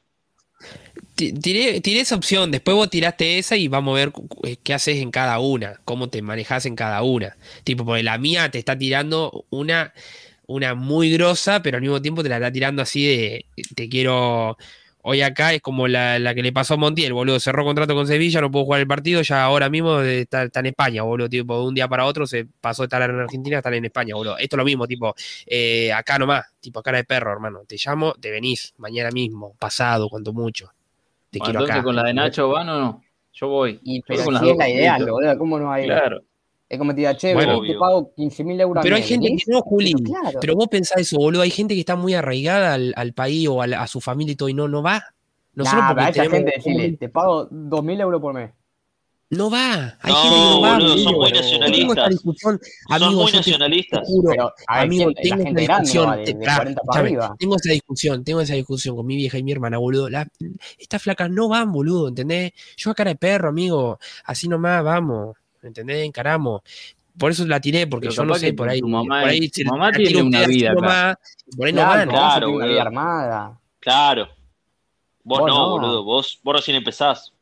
[1.18, 4.28] Ti- Tiré, tiré esa opción, después vos tiraste esa y vamos a ver cu-
[4.62, 7.36] qué haces en cada una, cómo te manejas en cada una.
[7.64, 9.92] Tipo, porque la mía te está tirando una,
[10.46, 14.56] una muy grosa, pero al mismo tiempo te la está tirando así de te quiero.
[15.02, 17.40] Hoy acá es como la, la que le pasó a Montiel, boludo.
[17.40, 20.66] Cerró contrato con Sevilla, no pudo jugar el partido, ya ahora mismo está, está en
[20.66, 21.28] España, boludo.
[21.28, 23.84] Tipo, de un día para otro se pasó de estar en Argentina a estar en
[23.86, 24.36] España, boludo.
[24.38, 25.14] Esto es lo mismo, tipo,
[25.46, 27.62] eh, acá nomás, tipo, cara de perro, hermano.
[27.66, 30.70] Te llamo, te venís mañana mismo, pasado, cuanto mucho.
[31.30, 31.82] Te Bueno, quiero entonces acá.
[31.84, 33.02] con la de Nacho van o no?
[33.32, 33.78] Yo voy.
[33.84, 35.84] Y pero si es dos, la ideal, boludo, ¿cómo no hay?
[35.84, 36.22] Claro.
[36.68, 39.26] Es como te diga, che, Bueno, te pago 15.000 euros al Pero hay mes, gente
[39.28, 39.44] ¿venís?
[39.44, 39.94] que no, Juli.
[39.94, 40.38] Pero claro.
[40.40, 41.40] Pero vos pensás eso, boludo.
[41.42, 44.32] Hay gente que está muy arraigada al, al país o a, la- a su familia
[44.32, 45.02] y todo y no, no va.
[45.54, 48.50] Nosotros Nah, porque a esa tenemos- gente decirle, te pago 2.000 euros por mes.
[49.30, 49.98] No va.
[50.00, 50.72] Hay No, gente que no va.
[50.78, 52.08] boludo, son muy Tengo esta nacionalistas.
[52.08, 54.00] discusión, Son amigo, muy nacionalistas.
[54.00, 56.04] te juro, Pero, a ver, amigo, ¿quién- la tengo esa grande discusión.
[56.04, 57.36] no va de, te- de pará, 40 para escuchame, arriba.
[57.38, 60.08] tengo esa discusión, tengo esa discusión con mi vieja y mi hermana, boludo.
[60.08, 60.26] La-
[60.78, 62.52] estas flacas no van, boludo, ¿entendés?
[62.78, 63.98] Yo a cara de perro, amigo.
[64.24, 66.06] Así nomás vamos, ¿entendés?
[66.06, 66.62] Encaramos.
[67.18, 68.80] Por eso la tiré, porque Pero yo no sé, por ahí.
[68.80, 71.16] tu mamá- por ahí tu mamá tiene una vida nomás,
[71.52, 72.08] y por ahí no Claro, van.
[72.08, 73.58] Claro, una vida armada.
[73.80, 74.28] Claro.
[75.22, 75.70] Vos, Vos no, no.
[75.72, 76.04] boludo.
[76.04, 77.34] Vos, vos recién empezás.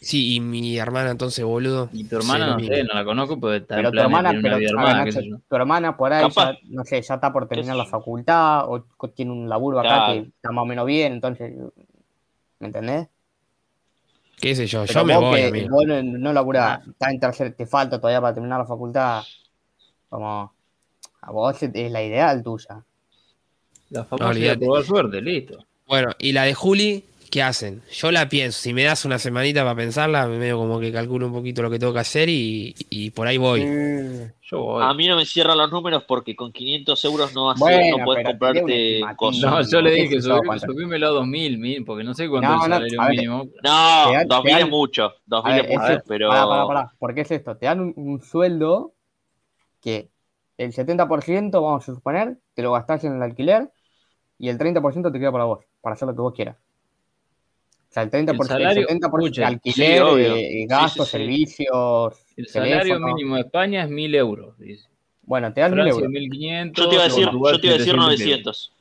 [0.00, 1.88] Sí, y mi hermana entonces, boludo.
[1.92, 4.32] Y tu hermana, no sé, no la conozco, pero está Pero en tu plan hermana,
[4.32, 5.36] de pero, una vida a ver, armada, qué Nacho, sé yo.
[5.48, 8.84] tu hermana por ahí ya, no sé, ya está por terminar la facultad o
[9.14, 10.12] tiene un laburo acá Claro.
[10.12, 11.52] que está más o menos bien, entonces,
[12.60, 13.08] ¿me entendés?
[14.38, 14.82] ¿Qué sé yo?
[14.86, 18.20] Pero Yo me voy, que vos no, no laburás, estás en tercer, te falta todavía
[18.20, 19.22] para terminar la facultad,
[20.10, 20.52] como,
[21.22, 22.84] a vos es la ideal tuya.
[23.90, 24.66] La famosa olvídate.
[24.66, 25.58] de suerte, listo.
[25.88, 27.82] Bueno, y la de Juli, ¿qué hacen?
[27.92, 28.60] Yo la pienso.
[28.60, 31.70] Si me das una semanita para pensarla, me medio como que calculo un poquito lo
[31.70, 33.66] que tengo que hacer y, y por ahí voy.
[34.42, 34.84] Yo voy.
[34.84, 38.04] A mí no me cierran los números porque con 500 euros no, hace, Bueno, no
[38.04, 39.42] puedes comprarte cosas.
[39.42, 42.62] no, yo le dije, subí- subímelo a 2000, mil, porque no sé cuánto No, es
[42.66, 43.44] el salario ver, mínimo.
[43.62, 45.12] No, dan- 2000 te es mucho.
[45.26, 46.28] 2000 A es ver, mucho, pero.
[46.28, 48.94] Pará, pará, pará, porque es esto, te dan un, un sueldo
[49.80, 50.10] que
[50.58, 53.70] el 70%, vamos a suponer, te lo gastás en el alquiler
[54.38, 56.56] y el 30% te queda para vos, para hacer lo que vos quieras.
[57.96, 61.18] Sea, el 30%, el, salario, 70% escucha, de alquiler, sí, eh, gastos, sí, sí.
[61.18, 63.06] servicios, El salario teléfono.
[63.14, 64.86] mínimo de España es 1000 euros, dice.
[65.22, 66.10] Bueno, te dan 1000 Francia euros.
[66.10, 66.84] 1500.
[66.84, 68.00] Yo te iba a decir, yo te iba a decir 700 y pico.
[68.06, 68.72] 900.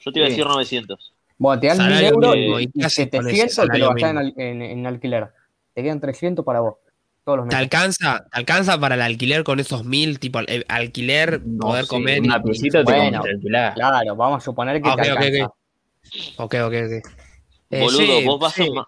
[0.00, 1.14] Yo te iba a decir 900.
[1.38, 3.78] Bueno, te dan 1000 Salario euros y, ¿y qué y haces con ese 700 te
[3.78, 5.28] lo en, al- en- en alquiler.
[5.72, 6.74] Te quedan 300 para vos,
[7.24, 7.62] todos los ¿Te meses.
[7.62, 10.18] alcanza, ¿Te alcanza para el alquiler con esos mil?
[10.18, 12.20] Tipo, el alquiler, No, poder sí, comer.
[12.20, 13.22] Una y- piecita te Bueno.
[13.74, 15.44] Claro, vamos a suponer que Ah, te ok, ok, alcanza.
[15.46, 15.54] ok.
[16.36, 17.27] Ok, ok, ok.
[17.70, 18.62] Eh, Boludo, sí, vos, vas sí.
[18.62, 18.84] a un,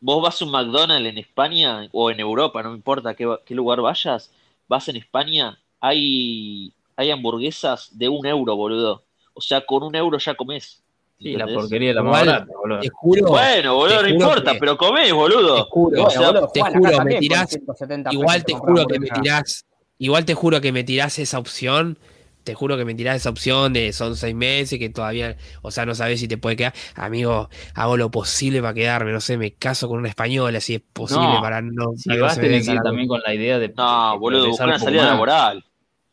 [0.00, 3.54] vos vas a un McDonald's en España o en Europa, no me importa qué, qué
[3.54, 4.30] lugar vayas,
[4.68, 9.04] vas en España, hay, hay hamburguesas de un euro, boludo.
[9.32, 10.82] O sea, con un euro ya comés.
[11.18, 12.80] Sí, la porquería de la más Igual, barata, boludo.
[12.80, 15.64] Te juro, Bueno, boludo, no importa, que- pero comés, boludo.
[15.64, 19.08] te juro, O sea, boludo, te juro, me tirás- 170 igual te juro que me
[19.08, 19.64] tirás,
[19.98, 21.98] igual te juro que me tirás esa opción,
[22.44, 25.84] te juro que me tirás esa opción de son seis meses que todavía, o sea,
[25.86, 26.74] no sabes si te puede quedar.
[26.94, 30.82] Amigo, hago lo posible para quedarme, no sé, me caso con una española si es
[30.92, 31.92] posible No, para no.
[31.96, 33.68] Si vas, tenés que ir también con la idea de.
[33.70, 35.64] No, de boludo, busca progresar una salida laboral.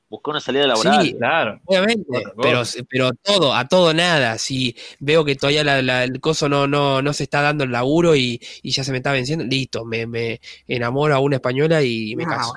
[0.09, 1.05] Busca una salida laboral.
[1.05, 1.61] Sí, Claro.
[1.63, 2.03] Obviamente,
[2.41, 4.37] pero, pero todo, a todo nada.
[4.37, 7.71] Si veo que todavía la- la- el coso no, no, no se está dando el
[7.71, 11.81] laburo y, y ya se me está venciendo, listo, me, me enamoro a una española
[11.81, 12.53] y me No, caso.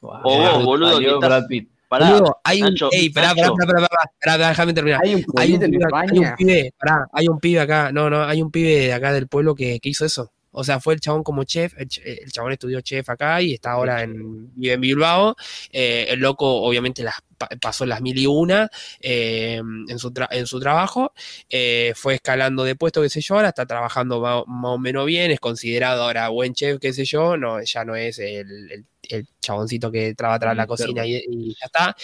[0.00, 1.70] Wow, O vos, boludo, que estás- Brad Pitt.
[1.88, 2.74] Pará, Boludo, hay un.
[2.92, 3.54] Ey, pará, pará, Nacho.
[3.56, 5.00] pará, pará, pará, pará, déjame terminar.
[5.02, 7.92] Hay un Hay un, pueblito en pibe, hay un pibe, pará, hay un pibe acá,
[7.92, 10.30] no, no, hay un pibe de acá del pueblo que, que hizo eso.
[10.50, 13.72] O sea, fue el chabón como chef, el, el chabón estudió chef acá y está
[13.72, 15.36] ahora en, vive en Bilbao.
[15.70, 18.70] Eh, el loco obviamente las, pa- pasó las mil y una
[19.00, 19.56] eh,
[19.88, 21.12] en, su tra- en su trabajo,
[21.50, 25.30] eh, fue escalando de puesto, qué sé yo, ahora está trabajando más, o menos bien,
[25.30, 29.26] es considerado ahora buen chef, qué sé yo, no, ya no es el, el- el
[29.40, 31.96] chaboncito que traba atrás de la cocina y, y ya está.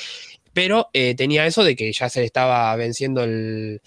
[0.52, 3.82] Pero eh, tenía eso de que ya se le estaba venciendo el,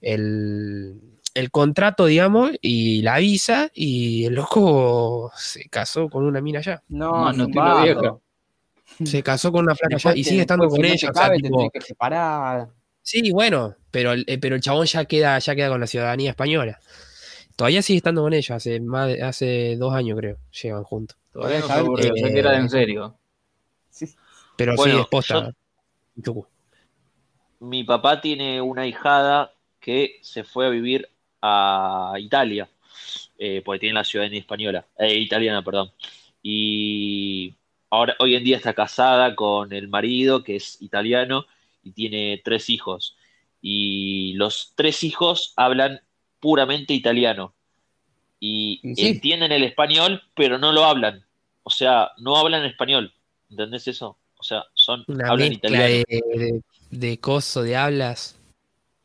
[0.00, 1.00] el,
[1.34, 6.82] el contrato, digamos, y la visa, y el loco se casó con una mina allá.
[6.88, 7.82] No, un tiene la vago.
[7.84, 8.16] vieja.
[9.06, 10.98] Se casó con una flaca allá y te- sigue estando con si no ella.
[10.98, 12.68] te o sea, cabe, te tipo, tenés que separar.
[13.00, 16.30] sí, bueno, pero, el- eh, pero el chabón ya queda, ya queda con la ciudadanía
[16.30, 16.78] española.
[17.56, 21.16] Todavía sigue estando con ella, hace más de- hace dos años creo, llevan juntos.
[21.32, 23.16] Todavía no que era en serio.
[23.88, 24.14] Sí.
[24.56, 25.50] Pero Bueno, sí, es posta.
[26.22, 26.46] Chucu.
[27.60, 31.08] mi papá tiene una hijada que se fue a vivir
[31.42, 32.68] a Italia,
[33.38, 35.90] eh, porque tiene la ciudadanía española, eh, italiana, perdón.
[36.42, 37.54] Y
[37.90, 41.46] ahora, hoy en día está casada con el marido, que es italiano,
[41.82, 43.16] y tiene tres hijos.
[43.60, 46.00] Y los tres hijos hablan
[46.40, 47.52] puramente italiano.
[48.40, 49.06] Y sí.
[49.08, 51.24] entienden el español, pero no lo hablan.
[51.62, 53.12] O sea, no hablan español.
[53.50, 54.16] ¿Entendés eso?
[54.36, 56.04] O sea, son, Una hablan mezcla italiano.
[56.08, 58.36] de, de, de coso, de hablas.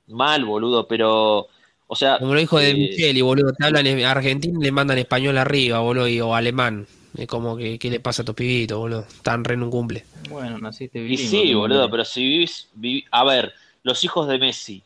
[0.07, 1.47] Mal, boludo, pero,
[1.87, 4.71] o sea, Como lo dijo de eh, Micheli, boludo, te hablan en Argentina y le
[4.71, 6.87] mandan español arriba, boludo, y- o alemán.
[7.17, 9.05] Es como que, ¿qué le pasa a tus pibitos, boludo?
[9.23, 10.03] Tan re en un cumple.
[10.29, 11.27] Bueno, naciste y bilingüe.
[11.45, 12.69] sí, boludo, pero si vivís,
[13.11, 14.83] a ver, los hijos de Messi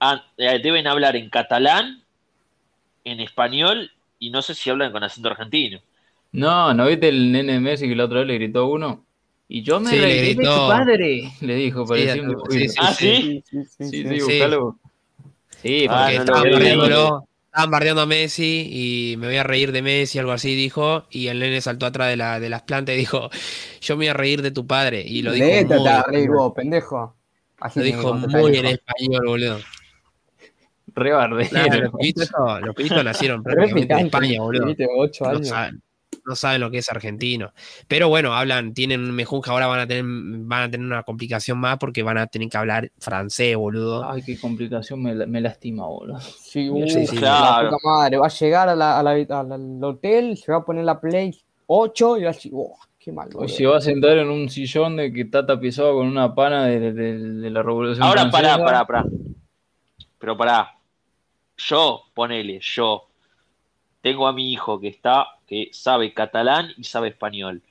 [0.00, 2.02] han- eh, deben hablar en catalán,
[3.04, 5.80] en español, y no sé si hablan con acento argentino.
[6.32, 9.04] No, ¿no viste el nene de Messi que la otra vez le gritó a uno?
[9.48, 10.60] Y yo me Sí, de gritó.
[10.60, 11.32] tu padre.
[11.40, 12.72] Le dijo, Sí, parecía un sí, dibujito.
[12.72, 13.16] sí, ¿Ah, sí?
[13.16, 14.20] Sí, sí, sí, Sí, sí.
[14.20, 14.42] sí,
[15.62, 15.86] sí.
[15.88, 18.68] Ah, porque no lo estaban bardeándolo, estaban bardeando a Messi
[19.12, 22.08] y me voy a reír de Messi, algo así dijo, y el nene saltó atrás
[22.08, 23.30] de, la, de las plantas y dijo,
[23.80, 25.02] yo me voy a reír de tu padre.
[25.06, 27.16] Y lo dijo muy, te vas a reír vos, pendejo.
[27.60, 29.60] Así lo dijo muy en español, boludo.
[30.94, 31.48] re bardero.
[31.50, 34.66] Claro, los pibitos, eso- los pibitos nacieron prácticamente en España, boludo.
[34.66, 35.48] viste, ocho No años.
[35.48, 35.82] saben,
[36.30, 37.52] no saben lo que es argentino.
[37.88, 41.76] Pero bueno, hablan, tienen Mejunja, ahora van a tener, van a tener una complicación más
[41.78, 44.08] porque van a tener que hablar francés, boludo.
[44.08, 46.20] Ay, qué complicación, me, me lastima, boludo.
[46.20, 47.64] Sí, uh, Sí, sí, claro.
[47.64, 48.16] la puta madre.
[48.16, 51.00] Va a llegar a la- a la- al al hotel, se va a poner la
[51.00, 53.28] Play 8 y va a decir, "Oh, qué mal.
[53.30, 53.48] Boludo".
[53.48, 56.92] se va a sentar en un sillón de que está tapizado con una pana de,
[56.92, 58.64] de- de la Revolución Ahora pará, Francesa.
[58.64, 59.04] pará, pará.
[60.18, 60.76] Pero pará.
[61.56, 63.06] Yo, ponele, yo.
[64.02, 67.62] Tengo a mi hijo que está, que sabe catalán y sabe español.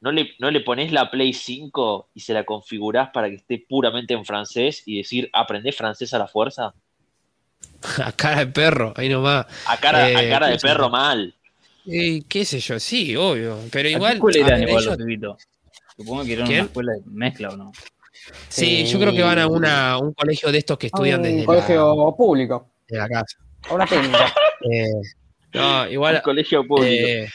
[0.00, 3.64] ¿No le, no le pones la Play 5 y se la configurás para que esté
[3.68, 6.74] puramente en francés y decir, aprendés francés a la fuerza?
[8.04, 9.46] A cara de perro, ahí nomás.
[9.66, 11.34] A cara, Eh, a cara de ¿qué sé perro mal.
[11.86, 13.58] Eh, qué sé yo, sí, obvio.
[13.70, 14.12] Pero ¿A qué igual.
[14.14, 15.36] escuela a irán ver, igual ellos- los?
[15.96, 16.60] Supongo que irán a ¿Quién?
[16.60, 17.72] una escuela de mezcla o no.
[18.48, 21.44] sí, yo creo que van a una, un colegio de estos que estudian un desde,
[21.44, 22.68] colegio la, público.
[22.88, 23.36] de la casa.
[23.70, 24.32] Ahora técnica.
[24.70, 24.92] Eh,
[25.54, 26.22] no, igual.
[26.22, 26.86] colegio público.
[27.06, 27.28] eh,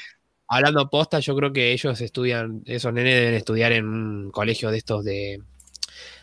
[0.48, 4.78] hablando posta, yo creo que ellos estudian, esos nenes deben estudiar en un colegio de
[4.78, 5.42] estos de.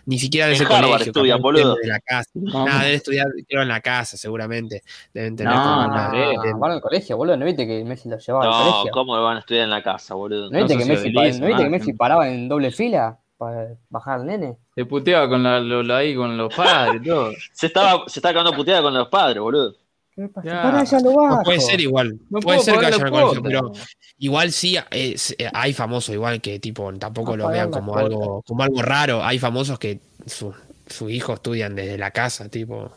[0.06, 1.10] Ni siquiera de En ese Harvard colegio.
[1.12, 1.76] estudian, boludo.
[1.76, 2.30] De la casa.
[2.34, 2.68] Vamos.
[2.68, 4.82] Nada, deben estudiar, creo, en la casa, seguramente.
[5.12, 6.40] Deben tener No, como no una- creo.
[6.42, 7.36] Ah, van al colegio, boludo.
[7.36, 8.90] ¿No viste que Messi lo llevaba al no, colegio?
[8.92, 10.50] ¿cómo van a estudiar en la casa, boludo?
[10.50, 11.96] ¿No viste, No que, Messi, sociabiliza, ¿no viste que Messi no.
[11.98, 14.56] paraba en doble fila para bajar al nene?
[14.74, 17.30] Se puteaba con la, lo- lo- ahí con los padres y todo.
[17.52, 19.74] Se estaba, se estaba quedando puteada con los padres, boludo.
[20.16, 20.46] ¿Qué pasa?
[20.48, 20.62] Ya.
[20.62, 21.36] Para allá lo bajo.
[21.36, 22.18] No puede ser igual.
[22.30, 23.40] No puede ser que colegio, cuota.
[23.42, 23.72] pero
[24.18, 28.06] igual sí eh, eh, hay famosos igual que tipo tampoco A lo vean como cuota.
[28.06, 29.24] algo, como algo raro.
[29.24, 30.54] Hay famosos que su-
[30.86, 32.92] sus hijos estudian desde la casa, tipo.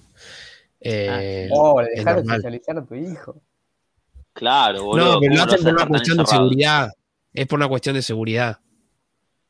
[0.80, 2.38] eh, Pobre, es dejar de normal.
[2.38, 3.42] socializar a tu hijo.
[4.34, 5.14] Claro, boludo.
[5.14, 6.92] no, pero ¿cómo lo hacen por una cuestión de seguridad.
[7.34, 8.60] Es por una cuestión de seguridad.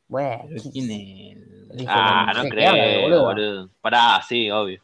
[0.07, 3.23] Bueno, ¿quién es el- Hijo Ah, no creo, boludo.
[3.25, 3.69] boludo.
[3.81, 4.81] Pará, sí, obvio.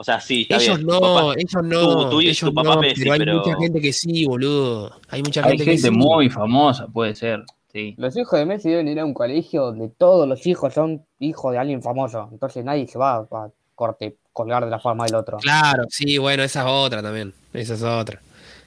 [0.00, 0.86] O sea, sí, está ellos bien.
[0.86, 3.80] no, papá- ellos no, tu- ellos tu papá no, Messi, pero hay pero- mucha gente
[3.82, 4.90] que sí, boludo.
[5.10, 5.94] Hay mucha Hay gente, que gente sí.
[5.94, 7.44] muy famosa, puede ser.
[7.72, 7.94] Sí.
[7.98, 11.52] los hijos de Messi deben ir a un colegio donde todos los hijos son hijos
[11.52, 12.28] de alguien famoso.
[12.32, 15.36] Entonces nadie se va a corte, colgar de la forma del otro.
[15.38, 17.32] Claro, sí, bueno, esa es otra también.
[17.52, 18.20] Esa es otra.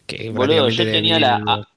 [0.05, 1.35] Que Boludo, yo tenía la.
[1.35, 1.67] a-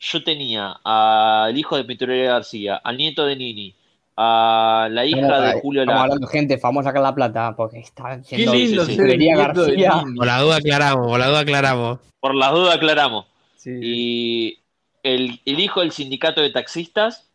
[0.00, 3.74] yo tenía al hijo de Pinturería García, al nieto de Nini,
[4.22, 7.78] a la hija de Julio estamos hablando de gente famosa acá en La Plata, porque
[7.78, 9.00] están Qué siendo lindo sí, sí.
[9.00, 10.02] el García.
[10.14, 11.98] Por la duda aclaramos, por la duda aclaramos.
[12.20, 13.24] Por las dudas aclaramos.
[13.56, 13.70] Sí.
[13.82, 14.58] Y
[15.02, 17.30] el, el hijo del sindicato de taxistas,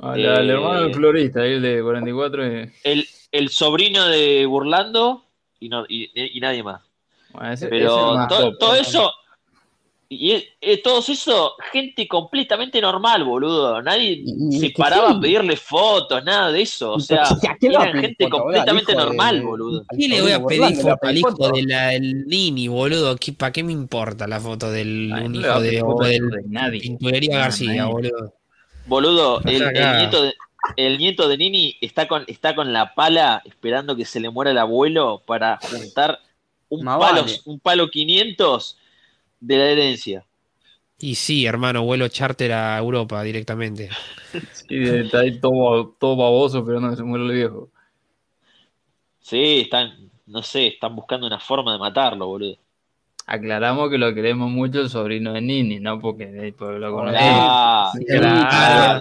[0.00, 2.44] Al, al eh, hermano del florista, el de 44.
[2.46, 5.24] eh, el, el sobrino de Burlando
[5.58, 6.82] y, no, y, y nadie más.
[7.32, 8.80] bueno, ese- ese Pero es más to- top, todo ¿no?
[8.80, 9.12] eso,
[10.12, 13.80] y es- eh, todos eso, gente completamente normal, boludo.
[13.80, 15.14] Nadie Y- se paraba sí.
[15.16, 16.94] a pedirle fotos, nada de eso.
[16.94, 19.42] O sea, porque, ¿a qué le va a eran gente foto, completamente hijo de- normal,
[19.42, 19.84] boludo.
[19.96, 23.16] ¿Qué le voy a pedir foto al hijo del Nini, boludo?
[23.16, 26.28] ¿Qué- ¿Para qué me importa la foto del Ay, un no hijo de, o del
[26.28, 26.80] de nadie.
[26.80, 27.92] Pinturería García, nadie.
[27.92, 28.34] boludo?
[28.86, 30.34] Boludo, el, nieto de,
[30.76, 34.50] el nieto de Nini está con, está con la pala esperando que se le muera
[34.50, 36.18] el abuelo para juntar
[36.68, 37.40] un Más palo, vale.
[37.44, 38.76] un palo 500
[39.40, 40.24] de la herencia.
[40.98, 43.88] Y sí, hermano, vuelo charter a Europa directamente.
[44.52, 47.68] Sí, está ahí todo, todo baboso esperando que se muera el viejo.
[49.20, 49.90] Sí, están,
[50.26, 52.56] no sé, están buscando una forma de matarlo, boludo.
[53.26, 56.26] Aclaramos que lo queremos mucho el sobrino de Nini, no porque,
[56.58, 57.20] lo conocemos.
[57.22, 58.46] Ah, Te el- queremos.
[58.50, 59.00] Ah,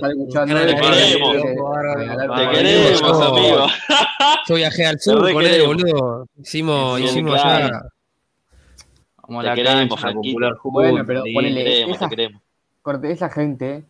[3.23, 3.67] amigo.
[4.47, 6.25] Yo viajé al sur con él, boludo.
[6.41, 7.65] Hicimos, Sí, hicimos claro.
[7.65, 7.81] allá.
[9.30, 12.41] Vamos Te la queremos, cancha, popular Bueno, fútbol, pero y- ponele- queremos, esa- queremos.
[12.82, 13.84] corte, esa gente,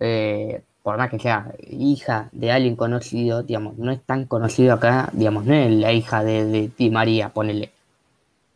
[0.00, 5.10] eh, por más que sea hija de alguien conocido, digamos, no es tan conocido acá,
[5.12, 7.70] digamos, no es la hija de, de Di María, ponele.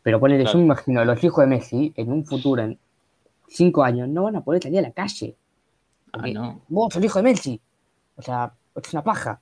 [0.03, 0.55] Pero ponele, Claro.
[0.55, 2.79] yo me imagino, los hijos de Messi, en un futuro, en
[3.49, 5.35] cinco años, no van a poder salir a la calle.
[6.13, 6.61] Ah, no.
[6.69, 7.61] vos sos el hijo de Messi.
[8.17, 9.39] O sea, es una paja.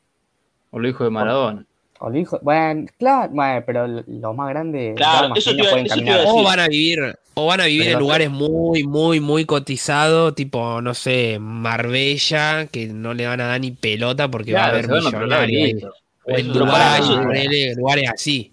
[0.72, 1.64] O lo hijo de Maradona.
[2.00, 5.94] O el hijo, bueno, claro, bueno, pero los más grandes Claro, eso no pueden eso
[5.94, 6.24] caminar.
[6.26, 10.34] O van a vivir, o van a vivir Pero- en lugares muy, muy, muy cotizados,
[10.34, 14.68] tipo, no sé, Marbella, que no le van a dar ni pelota porque va a
[14.68, 15.84] haber millonarios.
[16.26, 18.50] O en Dubái, lugares así.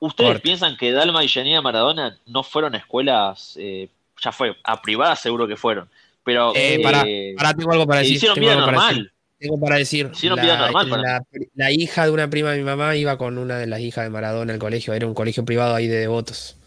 [0.00, 0.42] ¿Ustedes Corta.
[0.42, 3.88] piensan que Dalma y Yanina Maradona no fueron a escuelas, eh,
[4.22, 5.88] ya fue, a privadas seguro que fueron,
[6.22, 7.04] pero Eh, eh, pará,
[7.38, 8.16] Ahora tengo algo para decir.
[8.16, 9.12] hicieron vida para normal?
[9.38, 10.10] Tengo para decir.
[10.22, 13.66] Normal para la, la hija de una prima de mi mamá iba con una de
[13.66, 14.94] las hijas de Maradona al colegio.
[14.94, 16.58] Era un colegio privado ahí de devotos.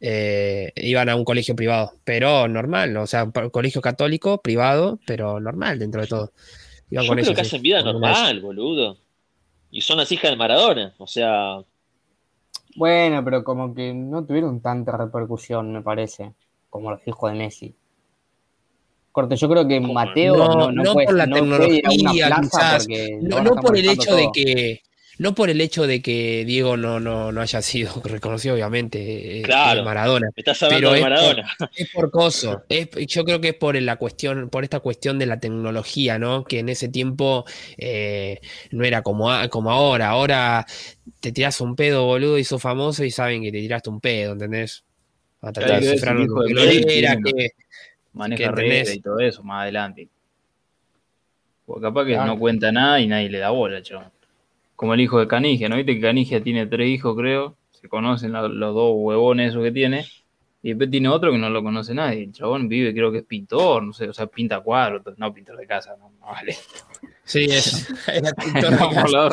[0.00, 5.40] Eh, iban a un colegio privado, pero normal, o sea, un colegio católico, privado, pero
[5.40, 6.32] normal dentro de todo.
[6.90, 8.98] Iban Yo con creo ellos, que hacen vida normal, boludo.
[9.70, 11.60] Y son las hijas de Maradona, o sea,
[12.76, 16.34] Bueno, pero como que no tuvieron tanta repercusión, me parece,
[16.70, 17.76] como los hijos de Messi.
[19.22, 19.80] Corte, yo creo que.
[19.80, 22.88] Mateo No, no, no puede, por la no puede ir a una tecnología, plaza quizás.
[23.22, 24.80] No, por el hecho de que.
[25.20, 29.42] No por el hecho de que Diego no, no, no haya sido reconocido, obviamente, eh,
[29.42, 29.80] Claro.
[29.80, 30.28] eh, Maradona.
[30.36, 31.50] Me estás hablando Pero de es por- Maradona.
[31.74, 32.62] Es por coso.
[32.68, 36.44] Es, yo creo que es por la cuestión, por esta cuestión de la tecnología, ¿no?
[36.44, 37.44] Que en ese tiempo
[37.76, 38.38] eh,
[38.70, 40.10] no era como, como ahora.
[40.10, 40.64] Ahora
[41.18, 44.34] te tiras un pedo, boludo, y sos famoso y saben que te tiraste un pedo,
[44.34, 44.84] ¿entendés?
[45.40, 46.22] A tratar Claro, de ese lo
[46.72, 47.50] hijo que era, que-
[48.12, 50.08] Maneja redes y todo eso más adelante.
[51.66, 52.32] Porque capaz que Claro.
[52.34, 54.10] no cuenta nada y nadie le da bola, chaval.
[54.74, 57.56] Como el hijo de Canigia, ¿no viste que Canigia tiene tres hijos, creo?
[57.70, 60.06] Se conocen los dos huevones esos que tiene.
[60.62, 62.24] Y después tiene otro que no lo conoce nadie.
[62.24, 65.56] El chabón vive, creo que es pintor, no sé, o sea, pinta cuadros, no pintor
[65.56, 66.56] de casa, no, no vale.
[67.28, 68.30] Sí, es, era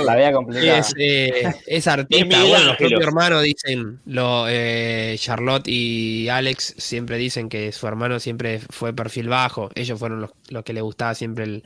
[0.03, 0.79] La vea complicada.
[0.79, 2.43] Es, eh, es artista.
[2.43, 8.19] Bueno, los propios hermanos dicen, lo, eh, Charlotte y Alex siempre dicen que su hermano
[8.19, 9.69] siempre fue perfil bajo.
[9.75, 11.63] Ellos fueron los, los que le gustaba siempre el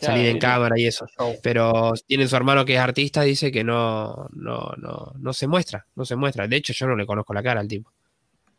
[0.00, 1.04] salir en cámara y eso.
[1.42, 5.84] Pero tiene su hermano que es artista, dice que no, no, no, no se muestra,
[5.96, 6.46] no se muestra.
[6.46, 7.90] De hecho, yo no le conozco la cara al tipo.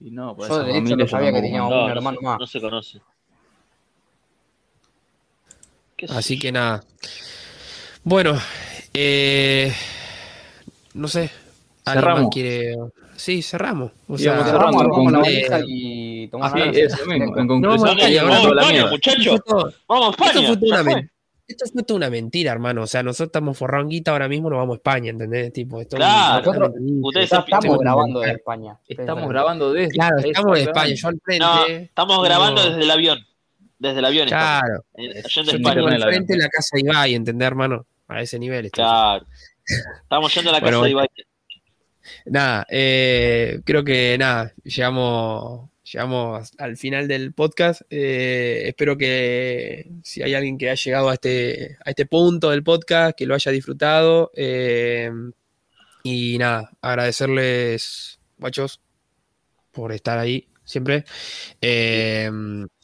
[0.01, 2.37] Y no, Yo, esa de hecho, no sabía que tenía un no, hermano más.
[2.37, 2.99] no se conoce.
[5.97, 6.83] ¿Qué sé Así que nada.
[8.03, 8.37] Bueno,
[8.93, 9.73] eh,
[10.93, 11.29] no sé.
[11.85, 12.21] ¿alguien Cerramos.
[12.23, 12.75] más quiere?
[13.15, 13.91] Sí, cerramos.
[14.07, 16.79] O sea, Cerramos, armamos la eh, valija y tomamos Sí, nada.
[16.79, 17.37] eso mismo.
[17.37, 18.89] En No, conclusión, vamos a España, mierda.
[18.91, 19.25] muchachos.
[19.25, 20.51] Esto fue todo- Vamos a España.
[20.51, 21.09] una,
[21.47, 22.83] esto fue toda una mentira, hermano.
[22.83, 25.51] O sea, nosotros estamos forrando guita ahora mismo, nos vamos a España, ¿entendés?
[25.51, 26.45] Tipo, esto Claro.
[26.53, 26.71] Nosotros
[27.01, 28.77] Ustedes estamos grabando de España.
[28.87, 29.93] Estamos grabando desde.
[29.93, 30.61] Claro, estamos de.
[30.63, 31.45] España, yo al frente.
[31.45, 32.69] No, estamos grabando no.
[32.69, 33.19] desde el avión.
[33.79, 34.61] Desde el avión estamos.
[34.61, 35.75] Claro, En- Allá en Yo yo España.
[35.75, 36.43] tengo en al el frente avión.
[36.43, 37.85] la casa de Ibai, ¿entendés, hermano?
[38.07, 38.71] A ese nivel.
[38.71, 39.25] Claro.
[40.03, 40.91] Estamos yendo a la Bueno, casa de.
[40.91, 41.07] Ibai.
[42.25, 47.81] Nada, eh, creo que nada, llegamos, llegamos al final del podcast.
[47.89, 52.63] Eh, espero que si hay alguien que ha llegado a este, a este punto del
[52.63, 54.31] podcast, que lo haya disfrutado.
[54.35, 55.11] eh,
[56.03, 58.79] y nada, agradecerles, guachos,
[59.73, 61.03] por estar ahí siempre.
[61.61, 62.31] eh,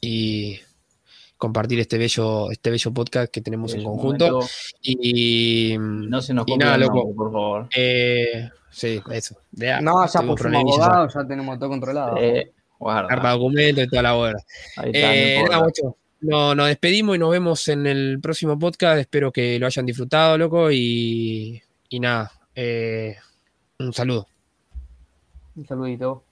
[0.01, 0.59] y
[1.43, 4.31] compartir este bello, este bello podcast que tenemos en conjunto.
[4.31, 4.47] momento-
[4.81, 6.95] Y No se nos y nada, loco.
[6.99, 7.67] nombre, por favor.
[7.75, 9.35] eh, sí, eso.
[9.51, 10.85] Ya, No, ya pusimos problemillas, ya.
[10.85, 12.17] abogados, ya tenemos todo controlado.
[12.17, 13.31] Eh, carta guarda.
[13.31, 14.11] documento y toda la.
[14.77, 18.99] Ahí está, Eh, nada, guacho, no, nos despedimos y nos vemos en el próximo podcast.
[19.01, 20.71] Espero que lo hayan disfrutado, loco.
[20.71, 23.17] Y, y nada, eh,
[23.79, 24.27] un saludo.
[25.57, 26.23] Un saludito.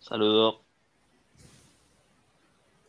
[0.00, 0.61] Saludo.